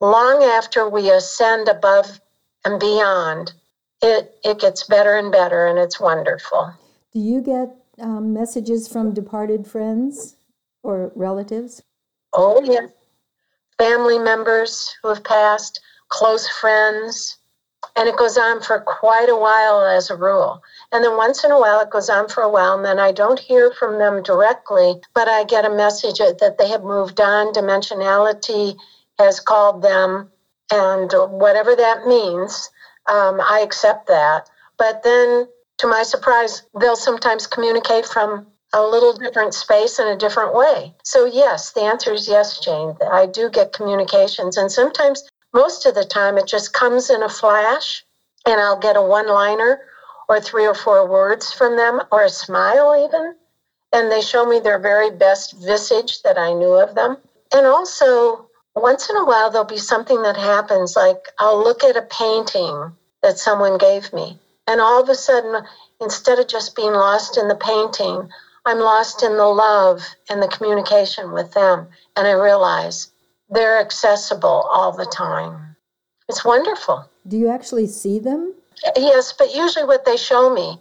Long 0.02 0.44
after 0.44 0.90
we 0.90 1.12
ascend 1.12 1.70
above 1.70 2.20
and 2.66 2.80
beyond, 2.80 3.54
it, 4.02 4.36
it 4.44 4.60
gets 4.60 4.84
better 4.84 5.16
and 5.16 5.32
better 5.32 5.68
and 5.68 5.78
it's 5.78 6.00
wonderful. 6.00 6.74
Do 7.14 7.20
you 7.20 7.42
get 7.42 7.76
um, 8.00 8.34
messages 8.34 8.88
from 8.88 9.14
departed 9.14 9.68
friends 9.68 10.36
or 10.84 11.12
relatives? 11.16 11.82
Oh, 12.34 12.62
yeah. 12.64 12.88
Family 13.78 14.18
members 14.18 14.96
who 15.02 15.10
have 15.10 15.24
passed, 15.24 15.80
close 16.10 16.48
friends, 16.48 17.37
and 17.96 18.08
it 18.08 18.18
goes 18.18 18.38
on 18.38 18.62
for 18.62 18.80
quite 18.80 19.30
a 19.30 19.36
while 19.36 19.84
as 19.84 20.10
a 20.10 20.16
rule. 20.16 20.62
And 20.92 21.04
then 21.04 21.18
once 21.18 21.44
in 21.44 21.52
a 21.52 21.60
while, 21.60 21.80
it 21.80 21.90
goes 21.90 22.10
on 22.10 22.30
for 22.30 22.44
a 22.44 22.50
while, 22.50 22.76
and 22.76 22.86
then 22.86 23.00
I 23.00 23.12
don't 23.12 23.40
hear 23.40 23.72
from 23.72 23.98
them 23.98 24.22
directly, 24.24 24.96
but 25.13 25.28
I 25.28 25.44
get 25.44 25.66
a 25.66 25.70
message 25.70 26.20
that 26.20 26.58
they 26.58 26.68
have 26.70 26.84
moved 26.84 27.20
on. 27.20 27.54
Dimensionality 27.54 28.78
has 29.20 29.40
called 29.40 29.82
them, 29.82 30.32
and 30.72 31.12
whatever 31.12 31.76
that 31.76 32.06
means, 32.06 32.70
um, 33.08 33.42
I 33.42 33.62
accept 33.62 34.08
that. 34.08 34.50
But 34.78 35.04
then, 35.04 35.48
to 35.80 35.88
my 35.88 36.04
surprise, 36.04 36.63
they'll 36.80 36.96
sometimes 36.96 37.48
communicate 37.48 38.06
from 38.06 38.48
a 38.74 38.82
little 38.82 39.13
different 39.13 39.54
space 39.54 39.98
in 39.98 40.08
a 40.08 40.18
different 40.18 40.54
way. 40.54 40.94
So, 41.04 41.26
yes, 41.26 41.72
the 41.72 41.82
answer 41.82 42.13
is 42.13 42.28
yes, 42.28 42.60
Jane. 42.60 42.96
I 43.12 43.26
do 43.26 43.50
get 43.50 43.74
communications, 43.74 44.58
and 44.58 44.72
sometimes, 44.72 45.28
most 45.58 45.88
of 45.88 45.96
the 45.96 46.06
time, 46.06 46.38
it 46.38 46.46
just 46.46 46.72
comes 46.72 47.10
in 47.10 47.24
a 47.24 47.30
flash, 47.30 48.06
and 48.46 48.62
I'll 48.62 48.78
get 48.78 48.96
a 48.96 49.02
one 49.02 49.28
liner 49.28 49.80
or 50.30 50.39
three 50.39 50.67
or 50.67 50.76
four 50.76 51.10
words 51.10 51.52
from 51.52 51.76
them 51.76 52.00
or 52.12 52.24
a 52.24 52.30
smile 52.30 53.04
even. 53.04 53.34
And 53.91 54.12
they 54.12 54.22
show 54.22 54.46
me 54.46 54.60
their 54.60 54.78
very 54.78 55.10
best 55.10 55.56
visage 55.58 56.22
that 56.22 56.38
I 56.38 56.54
knew 56.54 56.74
of 56.74 56.93
them. 56.93 57.17
And 57.56 57.65
also, 57.65 58.48
once 58.76 59.10
in 59.10 59.15
a 59.15 59.26
while, 59.26 59.50
there'll 59.50 59.65
be 59.65 59.78
something 59.80 60.22
that 60.22 60.38
happens 60.38 60.96
like 60.96 61.28
I'll 61.39 61.58
look 61.58 61.84
at 61.84 61.98
a 61.98 62.04
painting 62.04 62.91
that 63.24 63.39
someone 63.39 63.80
gave 63.80 64.13
me. 64.13 64.38
And 64.67 64.80
all 64.80 65.02
of 65.02 65.10
a 65.10 65.15
sudden, 65.15 65.63
instead 66.00 66.38
of 66.38 66.48
just 66.48 66.76
being 66.76 66.93
lost 66.93 67.36
in 67.36 67.48
the 67.48 67.56
painting, 67.56 68.30
I'm 68.63 68.80
lost 68.80 69.24
in 69.24 69.38
the 69.38 69.48
love 69.48 70.04
and 70.30 70.39
the 70.43 70.50
communication 70.56 71.32
with 71.32 71.54
them. 71.54 71.88
And 72.15 72.28
I 72.28 72.34
realize 72.34 73.10
they're 73.50 73.80
accessible 73.80 74.68
all 74.72 74.92
the 74.92 75.06
time. 75.06 75.76
It's 76.30 76.44
wonderful. 76.44 77.10
Do 77.28 77.38
you 77.38 77.50
actually 77.50 77.88
see 77.88 78.20
them? 78.20 78.54
Yes, 78.96 79.34
but 79.34 79.56
usually 79.56 79.86
what 79.86 80.06
they 80.06 80.18
show 80.18 80.54
me, 80.54 80.80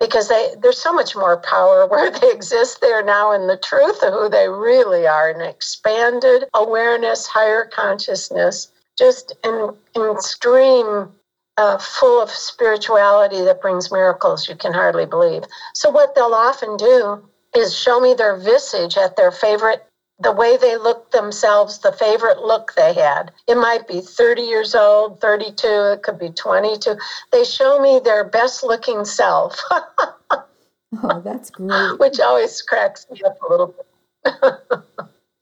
because 0.00 0.28
they 0.28 0.54
there's 0.60 0.78
so 0.78 0.92
much 0.92 1.14
more 1.16 1.36
power 1.38 1.86
where 1.90 2.10
they 2.10 2.30
exist. 2.30 2.80
They're 2.80 3.04
now 3.04 3.32
in 3.32 3.46
the 3.46 3.56
truth 3.56 4.02
of 4.02 4.12
who 4.12 4.28
they 4.28 4.48
really 4.48 5.06
are, 5.06 5.30
an 5.30 5.40
expanded 5.40 6.44
awareness, 6.54 7.26
higher 7.26 7.64
consciousness, 7.64 8.68
just 8.96 9.32
in, 9.44 9.74
in 9.94 10.10
extreme 10.10 11.10
uh, 11.56 11.78
full 11.78 12.22
of 12.22 12.30
spirituality 12.30 13.42
that 13.42 13.62
brings 13.62 13.90
miracles 13.90 14.48
you 14.48 14.56
can 14.56 14.72
hardly 14.72 15.06
believe. 15.06 15.44
So, 15.74 15.90
what 15.90 16.14
they'll 16.14 16.34
often 16.34 16.76
do 16.76 17.28
is 17.54 17.76
show 17.76 18.00
me 18.00 18.14
their 18.14 18.36
visage 18.36 18.96
at 18.96 19.16
their 19.16 19.32
favorite, 19.32 19.86
the 20.18 20.32
way 20.32 20.56
they 20.56 20.76
look 20.76 21.10
themselves, 21.10 21.78
the 21.80 21.92
favorite 21.92 22.40
look 22.40 22.72
they 22.74 22.94
had. 22.94 23.32
It 23.46 23.56
might 23.56 23.86
be 23.86 24.00
30 24.00 24.42
years 24.42 24.74
old, 24.74 25.20
32, 25.20 25.66
it 25.66 26.02
could 26.02 26.18
be 26.18 26.30
22. 26.30 26.96
They 27.32 27.44
show 27.44 27.80
me 27.80 28.00
their 28.02 28.24
best 28.24 28.62
looking 28.62 29.04
self. 29.04 29.60
oh, 29.70 31.20
that's 31.22 31.50
great. 31.50 31.70
Which 31.98 32.18
always 32.20 32.62
cracks 32.62 33.06
me 33.10 33.20
up 33.26 33.36
a 33.42 33.50
little 33.50 33.66
bit. 33.66 33.86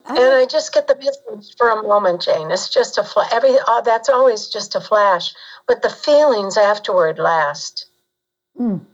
and 0.06 0.18
I 0.18 0.46
just 0.50 0.74
get 0.74 0.88
the 0.88 0.96
business 0.96 1.54
for 1.56 1.70
a 1.70 1.82
moment, 1.82 2.22
Jane. 2.22 2.50
It's 2.50 2.68
just 2.68 2.98
a 2.98 3.04
flash. 3.04 3.32
Every 3.32 3.56
oh, 3.66 3.82
that's 3.84 4.08
always 4.08 4.48
just 4.48 4.74
a 4.74 4.80
flash, 4.80 5.32
but 5.68 5.82
the 5.82 5.90
feelings 5.90 6.56
afterward 6.56 7.18
last. 7.18 7.86
Mm. 8.58 8.84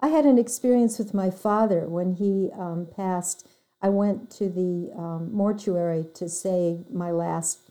I 0.00 0.08
had 0.08 0.24
an 0.24 0.38
experience 0.38 0.98
with 0.98 1.14
my 1.14 1.30
father 1.30 1.88
when 1.88 2.12
he 2.12 2.50
um, 2.56 2.86
passed. 2.94 3.46
I 3.86 3.88
went 3.88 4.32
to 4.32 4.48
the 4.48 4.90
um, 4.98 5.32
mortuary 5.32 6.06
to 6.14 6.28
say 6.28 6.80
my 6.90 7.12
last 7.12 7.70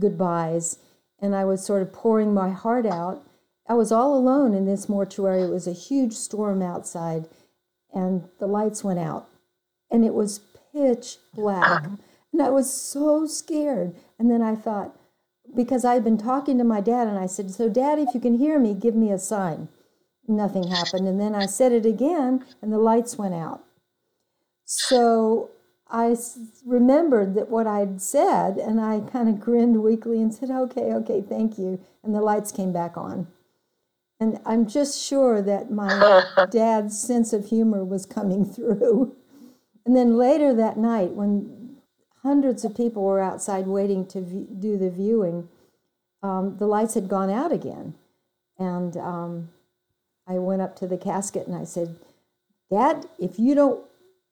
goodbyes, 0.00 0.78
and 1.20 1.34
I 1.34 1.44
was 1.44 1.62
sort 1.62 1.82
of 1.82 1.92
pouring 1.92 2.32
my 2.32 2.48
heart 2.48 2.86
out. 2.86 3.22
I 3.68 3.74
was 3.74 3.92
all 3.92 4.16
alone 4.16 4.54
in 4.54 4.64
this 4.64 4.88
mortuary. 4.88 5.42
It 5.42 5.50
was 5.50 5.66
a 5.66 5.74
huge 5.74 6.14
storm 6.14 6.62
outside, 6.62 7.28
and 7.92 8.26
the 8.38 8.46
lights 8.46 8.82
went 8.82 9.00
out, 9.00 9.28
and 9.90 10.02
it 10.02 10.14
was 10.14 10.40
pitch 10.72 11.18
black. 11.34 11.84
And 12.32 12.40
I 12.40 12.48
was 12.48 12.72
so 12.72 13.26
scared. 13.26 13.94
And 14.18 14.30
then 14.30 14.40
I 14.40 14.54
thought, 14.54 14.96
because 15.54 15.84
I'd 15.84 16.04
been 16.04 16.16
talking 16.16 16.56
to 16.56 16.64
my 16.64 16.80
dad, 16.80 17.06
and 17.06 17.18
I 17.18 17.26
said, 17.26 17.50
So, 17.50 17.68
Dad, 17.68 17.98
if 17.98 18.14
you 18.14 18.20
can 18.20 18.38
hear 18.38 18.58
me, 18.58 18.72
give 18.72 18.94
me 18.94 19.12
a 19.12 19.18
sign. 19.18 19.68
Nothing 20.26 20.68
happened. 20.68 21.06
And 21.06 21.20
then 21.20 21.34
I 21.34 21.44
said 21.44 21.72
it 21.72 21.84
again, 21.84 22.46
and 22.62 22.72
the 22.72 22.78
lights 22.78 23.18
went 23.18 23.34
out. 23.34 23.62
So 24.70 25.48
I 25.90 26.14
remembered 26.66 27.34
that 27.34 27.48
what 27.48 27.66
I'd 27.66 28.02
said, 28.02 28.58
and 28.58 28.78
I 28.78 29.00
kind 29.00 29.30
of 29.30 29.40
grinned 29.40 29.82
weakly 29.82 30.20
and 30.20 30.32
said, 30.32 30.50
Okay, 30.50 30.92
okay, 30.92 31.22
thank 31.26 31.56
you. 31.56 31.80
And 32.04 32.14
the 32.14 32.20
lights 32.20 32.52
came 32.52 32.70
back 32.70 32.98
on. 32.98 33.28
And 34.20 34.38
I'm 34.44 34.66
just 34.66 35.00
sure 35.02 35.40
that 35.40 35.70
my 35.70 36.22
dad's 36.50 37.00
sense 37.00 37.32
of 37.32 37.46
humor 37.46 37.82
was 37.82 38.04
coming 38.04 38.44
through. 38.44 39.16
And 39.86 39.96
then 39.96 40.18
later 40.18 40.52
that 40.52 40.76
night, 40.76 41.12
when 41.12 41.78
hundreds 42.22 42.62
of 42.62 42.76
people 42.76 43.04
were 43.04 43.22
outside 43.22 43.66
waiting 43.66 44.04
to 44.08 44.20
do 44.20 44.76
the 44.76 44.90
viewing, 44.90 45.48
um, 46.22 46.58
the 46.58 46.66
lights 46.66 46.92
had 46.92 47.08
gone 47.08 47.30
out 47.30 47.52
again. 47.52 47.94
And 48.58 48.98
um, 48.98 49.48
I 50.26 50.34
went 50.34 50.60
up 50.60 50.76
to 50.76 50.86
the 50.86 50.98
casket 50.98 51.46
and 51.46 51.56
I 51.56 51.64
said, 51.64 51.96
Dad, 52.70 53.06
if 53.18 53.38
you 53.38 53.54
don't 53.54 53.87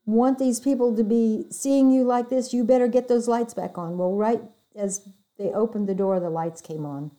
want 0.07 0.39
these 0.39 0.61
people 0.61 0.97
to 0.97 1.05
be 1.05 1.47
seeing 1.51 1.91
you 1.91 2.05
like 2.05 2.31
this, 2.31 2.55
you 2.55 2.65
better 2.65 2.87
get 2.89 3.09
those 3.09 3.27
lights 3.29 3.53
back 3.55 3.77
on. 3.77 3.99
Well, 3.99 4.15
right 4.15 4.41
as 4.77 5.09
they 5.37 5.51
opened 5.51 5.89
the 5.89 5.95
door, 5.95 6.21
the 6.21 6.31
lights 6.31 6.61
came 6.61 6.87
on. 6.87 7.11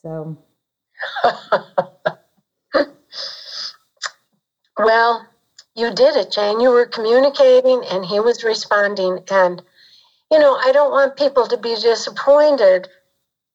So. 0.00 0.38
well, 4.78 5.26
you 5.74 5.92
did 5.92 6.16
it, 6.16 6.30
Jane. 6.30 6.60
You 6.60 6.70
were 6.70 6.86
communicating 6.86 7.82
and 7.90 8.04
he 8.04 8.20
was 8.20 8.44
responding. 8.44 9.18
And, 9.30 9.60
you 10.30 10.38
know, 10.38 10.54
I 10.56 10.70
don't 10.72 10.92
want 10.92 11.16
people 11.16 11.48
to 11.48 11.56
be 11.56 11.74
disappointed 11.74 12.88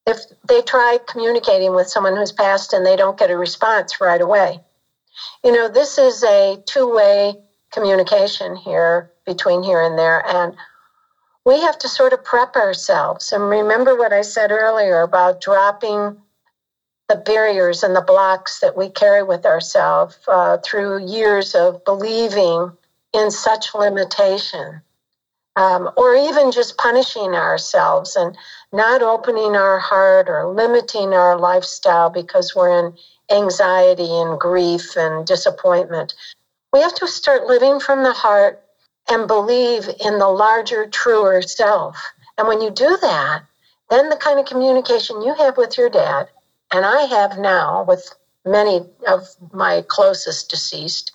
if 0.06 0.18
they 0.46 0.60
try 0.62 0.98
communicating 1.08 1.74
with 1.74 1.88
someone 1.88 2.16
who's 2.16 2.32
passed 2.32 2.72
and 2.74 2.84
they 2.84 2.96
don't 2.96 3.18
get 3.18 3.30
a 3.30 3.36
response 3.36 4.00
right 4.00 4.20
away. 4.20 4.60
You 5.42 5.52
know, 5.52 5.68
this 5.68 5.96
is 5.98 6.22
a 6.22 6.62
two 6.66 6.94
way 6.94 7.34
communication 7.72 8.56
here 8.56 9.10
between 9.26 9.62
here 9.62 9.82
and 9.82 9.98
there. 9.98 10.24
And 10.26 10.56
we 11.44 11.60
have 11.60 11.78
to 11.78 11.88
sort 11.88 12.12
of 12.12 12.24
prep 12.24 12.56
ourselves. 12.56 13.32
And 13.32 13.48
remember 13.48 13.96
what 13.96 14.12
I 14.12 14.22
said 14.22 14.50
earlier 14.50 15.00
about 15.02 15.40
dropping 15.40 16.16
the 17.08 17.16
barriers 17.16 17.82
and 17.82 17.96
the 17.96 18.00
blocks 18.00 18.60
that 18.60 18.76
we 18.76 18.88
carry 18.88 19.22
with 19.22 19.44
ourselves 19.44 20.16
uh, 20.28 20.58
through 20.58 21.06
years 21.06 21.54
of 21.54 21.84
believing 21.84 22.70
in 23.12 23.30
such 23.30 23.74
limitation. 23.74 24.80
Um, 25.56 25.90
or 25.96 26.14
even 26.14 26.52
just 26.52 26.78
punishing 26.78 27.34
ourselves 27.34 28.14
and 28.14 28.38
not 28.72 29.02
opening 29.02 29.56
our 29.56 29.80
heart 29.80 30.28
or 30.28 30.46
limiting 30.54 31.12
our 31.12 31.36
lifestyle 31.36 32.08
because 32.08 32.54
we're 32.54 32.86
in 32.86 32.96
anxiety 33.30 34.08
and 34.08 34.38
grief 34.38 34.96
and 34.96 35.26
disappointment. 35.26 36.14
We 36.72 36.80
have 36.80 36.94
to 36.94 37.08
start 37.08 37.46
living 37.46 37.80
from 37.80 38.02
the 38.02 38.12
heart 38.12 38.62
and 39.08 39.26
believe 39.26 39.88
in 40.04 40.18
the 40.18 40.28
larger, 40.28 40.86
truer 40.86 41.42
self. 41.42 41.96
And 42.38 42.46
when 42.46 42.60
you 42.60 42.70
do 42.70 42.96
that, 43.00 43.42
then 43.90 44.08
the 44.08 44.16
kind 44.16 44.38
of 44.38 44.46
communication 44.46 45.22
you 45.22 45.34
have 45.34 45.56
with 45.56 45.76
your 45.76 45.90
dad 45.90 46.28
and 46.72 46.86
I 46.86 47.02
have 47.02 47.38
now 47.38 47.84
with 47.84 48.14
many 48.44 48.82
of 49.06 49.28
my 49.52 49.84
closest 49.88 50.50
deceased, 50.50 51.12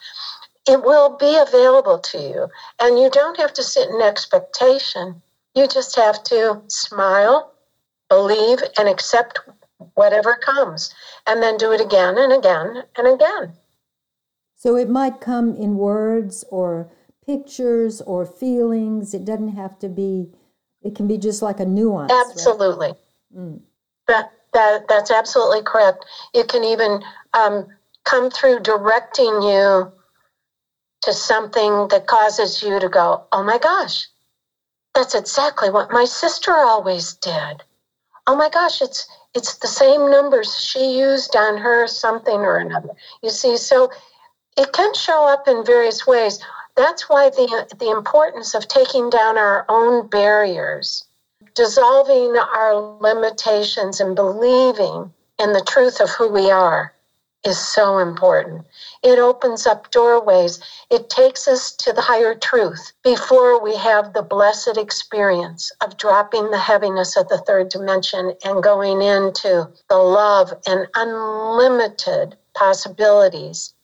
it 0.68 0.84
will 0.84 1.16
be 1.18 1.38
available 1.38 2.00
to 2.00 2.18
you. 2.18 2.48
And 2.80 3.00
you 3.00 3.10
don't 3.10 3.40
have 3.40 3.54
to 3.54 3.64
sit 3.64 3.90
in 3.90 4.02
expectation. 4.02 5.22
You 5.54 5.68
just 5.68 5.96
have 5.96 6.24
to 6.24 6.62
smile, 6.68 7.54
believe, 8.10 8.60
and 8.78 8.90
accept 8.90 9.40
whatever 9.94 10.36
comes, 10.36 10.94
and 11.26 11.42
then 11.42 11.58
do 11.58 11.72
it 11.72 11.80
again 11.82 12.18
and 12.18 12.34
again 12.34 12.84
and 12.98 13.08
again. 13.08 13.54
So 14.56 14.76
it 14.76 14.90
might 14.90 15.22
come 15.22 15.56
in 15.56 15.76
words 15.76 16.44
or 16.50 16.90
pictures 17.26 18.02
or 18.02 18.26
feelings. 18.26 19.14
It 19.14 19.26
doesn't 19.26 19.56
have 19.56 19.78
to 19.80 19.90
be, 19.90 20.30
it 20.82 20.96
can 20.96 21.08
be 21.08 21.18
just 21.18 21.42
like 21.42 21.60
a 21.60 21.66
nuance. 21.66 22.12
Absolutely. 22.12 22.88
Right? 22.88 22.98
Mm. 23.38 23.60
That, 24.08 24.32
that, 24.54 24.88
that's 24.88 25.12
absolutely 25.12 25.62
correct. 25.64 26.06
It 26.34 26.48
can 26.48 26.64
even 26.64 27.04
um, 27.34 27.68
come 28.06 28.30
through 28.30 28.62
directing 28.62 29.42
you 29.42 29.92
to 31.02 31.14
something 31.14 31.88
that 31.90 32.08
causes 32.08 32.64
you 32.64 32.80
to 32.80 32.90
go, 32.90 33.24
oh 33.32 33.44
my 33.44 33.58
gosh, 33.60 34.08
that's 34.96 35.14
exactly 35.14 35.70
what 35.70 35.92
my 35.92 36.06
sister 36.06 36.52
always 36.52 37.14
did. 37.16 37.62
Oh 38.28 38.36
my 38.36 38.50
gosh, 38.50 38.82
it's 38.82 39.08
it's 39.36 39.58
the 39.58 39.68
same 39.68 40.10
numbers 40.10 40.58
she 40.58 40.98
used 40.98 41.36
on 41.36 41.58
her 41.58 41.88
something 41.88 42.38
or 42.38 42.58
another. 42.58 42.90
You 43.22 43.30
see, 43.30 43.58
so 43.58 43.92
it 44.58 44.72
can 44.72 44.94
show 44.94 45.28
up 45.28 45.48
in 45.48 45.66
various 45.66 46.08
ways. 46.08 46.40
That's 46.76 47.10
why 47.10 47.30
the 47.30 47.76
the 47.80 47.90
importance 47.90 48.54
of 48.54 48.68
taking 48.68 49.10
down 49.10 49.38
our 49.38 49.66
own 49.70 50.08
barriers 50.08 51.06
dissolving 51.56 52.36
our 52.38 52.76
limitations 52.76 54.00
and 54.00 54.16
believing 54.16 55.14
in 55.40 55.54
the 55.54 55.64
truth 55.66 56.02
of 56.02 56.10
who 56.10 56.28
we 56.28 56.52
are 56.52 56.94
is 57.46 57.58
so 57.58 58.00
important. 58.00 58.66
It 59.04 59.20
opens 59.20 59.68
up 59.68 59.92
doorways. 59.92 60.60
It 60.90 61.10
takes 61.10 61.48
us 61.48 61.72
to 61.74 61.94
the 61.94 62.02
higher 62.02 62.36
truth 62.36 62.92
before 63.04 63.62
we 63.62 63.76
have 63.76 64.14
the 64.14 64.24
blessed 64.24 64.78
experience 64.78 65.72
of 65.82 65.98
dropping 65.98 66.50
the 66.50 66.58
heaviness 66.58 67.16
of 67.16 67.28
the 67.30 67.38
third 67.38 67.70
dimension 67.70 68.34
and 68.44 68.64
going 68.64 69.02
into 69.02 69.70
the 69.90 69.98
love 69.98 70.54
and 70.66 70.88
unlimited 70.96 72.36
possibilities 72.56 73.75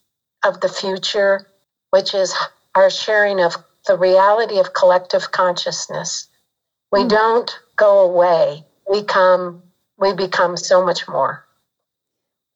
of 0.44 0.62
the 0.62 0.70
future, 0.70 1.48
which 1.92 2.14
is 2.14 2.36
our 2.76 2.90
sharing 2.90 3.40
of 3.42 3.56
the 3.88 3.98
reality 3.98 4.60
of 4.60 4.74
collective 4.74 5.32
consciousness 5.32 6.28
we 6.92 7.04
hmm. 7.04 7.08
don't 7.08 7.60
go 7.76 8.02
away. 8.02 8.66
We 8.90 9.04
come, 9.04 9.64
we 9.98 10.14
become 10.14 10.58
so 10.58 10.86
much 10.86 11.08
more. 11.08 11.46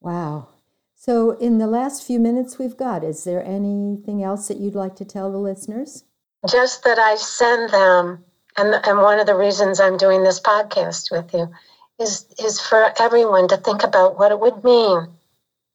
Wow. 0.00 0.48
So, 0.94 1.32
in 1.32 1.58
the 1.58 1.66
last 1.66 2.06
few 2.06 2.18
minutes 2.18 2.58
we've 2.58 2.76
got, 2.76 3.04
is 3.04 3.24
there 3.24 3.44
anything 3.44 4.22
else 4.22 4.48
that 4.48 4.58
you'd 4.58 4.74
like 4.74 4.96
to 4.96 5.04
tell 5.04 5.30
the 5.30 5.38
listeners? 5.38 6.04
Just 6.48 6.84
that 6.84 6.98
I 6.98 7.16
send 7.16 7.70
them, 7.70 8.24
and, 8.56 8.74
and 8.84 8.98
one 8.98 9.18
of 9.18 9.26
the 9.26 9.34
reasons 9.34 9.80
I'm 9.80 9.96
doing 9.96 10.22
this 10.22 10.40
podcast 10.40 11.10
with 11.10 11.32
you 11.32 11.50
is, 11.98 12.26
is 12.38 12.60
for 12.60 12.92
everyone 13.00 13.48
to 13.48 13.56
think 13.56 13.82
about 13.82 14.18
what 14.18 14.32
it 14.32 14.40
would 14.40 14.62
mean 14.62 15.08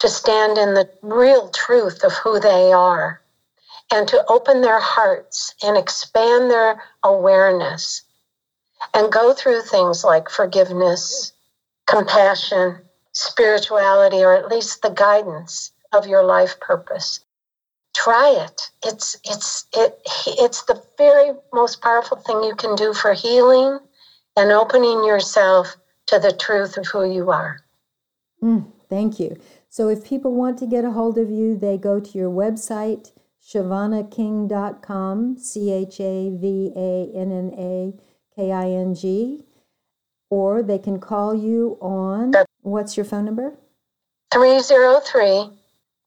to 0.01 0.09
stand 0.09 0.57
in 0.57 0.73
the 0.73 0.89
real 1.01 1.49
truth 1.49 2.03
of 2.03 2.13
who 2.13 2.39
they 2.39 2.71
are 2.73 3.21
and 3.91 4.07
to 4.07 4.25
open 4.27 4.61
their 4.61 4.79
hearts 4.79 5.53
and 5.63 5.77
expand 5.77 6.49
their 6.49 6.83
awareness 7.03 8.03
and 8.93 9.11
go 9.11 9.33
through 9.33 9.61
things 9.61 10.03
like 10.03 10.29
forgiveness 10.29 11.33
compassion, 11.91 12.77
spirituality, 13.11 14.23
or 14.23 14.33
at 14.33 14.47
least 14.47 14.81
the 14.81 14.89
guidance 14.89 15.71
of 15.91 16.07
your 16.07 16.23
life 16.23 16.59
purpose. 16.59 17.19
Try 17.93 18.45
it. 18.45 18.71
It's 18.85 19.17
it's 19.25 19.65
it 19.73 19.99
it's 20.25 20.63
the 20.63 20.81
very 20.97 21.33
most 21.51 21.81
powerful 21.81 22.17
thing 22.17 22.43
you 22.43 22.55
can 22.55 22.75
do 22.75 22.93
for 22.93 23.13
healing 23.13 23.79
and 24.37 24.51
opening 24.51 25.03
yourself 25.03 25.75
to 26.07 26.17
the 26.17 26.31
truth 26.31 26.77
of 26.77 26.87
who 26.87 27.03
you 27.03 27.29
are. 27.31 27.59
Mm, 28.41 28.71
thank 28.89 29.19
you. 29.19 29.37
So 29.71 29.87
if 29.87 30.03
people 30.03 30.33
want 30.35 30.59
to 30.59 30.67
get 30.67 30.83
a 30.83 30.91
hold 30.91 31.17
of 31.17 31.29
you, 31.29 31.55
they 31.55 31.77
go 31.77 32.01
to 32.01 32.17
your 32.17 32.29
website, 32.29 33.13
chavannaking.com, 33.41 35.37
C 35.37 35.71
H 35.71 35.97
A 36.01 36.29
V 36.29 36.73
A 36.75 37.09
N 37.15 37.31
N 37.31 37.53
A 37.57 37.93
K 38.35 38.51
I 38.51 38.69
N 38.69 38.93
G, 38.93 39.45
or 40.29 40.61
they 40.61 40.77
can 40.77 40.99
call 40.99 41.33
you 41.33 41.77
on 41.79 42.33
what's 42.63 42.97
your 42.97 43.05
phone 43.05 43.23
number? 43.23 43.53
303 44.33 45.57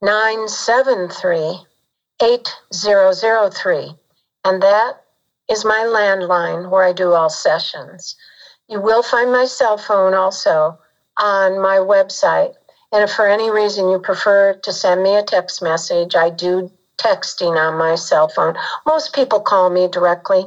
973 0.03 1.64
8003. 2.22 3.94
And 4.44 4.62
that 4.62 4.92
is 5.48 5.64
my 5.64 5.87
landline 5.88 6.70
where 6.70 6.85
I 6.85 6.92
do 6.92 7.14
all 7.14 7.31
sessions. 7.31 8.14
You 8.68 8.83
will 8.83 9.03
find 9.03 9.33
my 9.33 9.46
cell 9.46 9.79
phone 9.79 10.12
also 10.12 10.79
on 11.16 11.62
my 11.62 11.77
website. 11.77 12.57
And 12.94 13.02
if 13.02 13.12
for 13.12 13.26
any 13.26 13.50
reason 13.50 13.90
you 13.90 13.98
prefer 13.98 14.54
to 14.54 14.72
send 14.72 15.02
me 15.02 15.16
a 15.16 15.24
text 15.24 15.61
message, 15.61 16.14
I 16.14 16.30
do 16.30 16.70
texting 16.96 17.59
on 17.59 17.76
my 17.76 17.96
cell 17.96 18.28
phone. 18.28 18.54
Most 18.87 19.12
people 19.12 19.40
call 19.40 19.68
me 19.68 19.88
directly. 19.88 20.44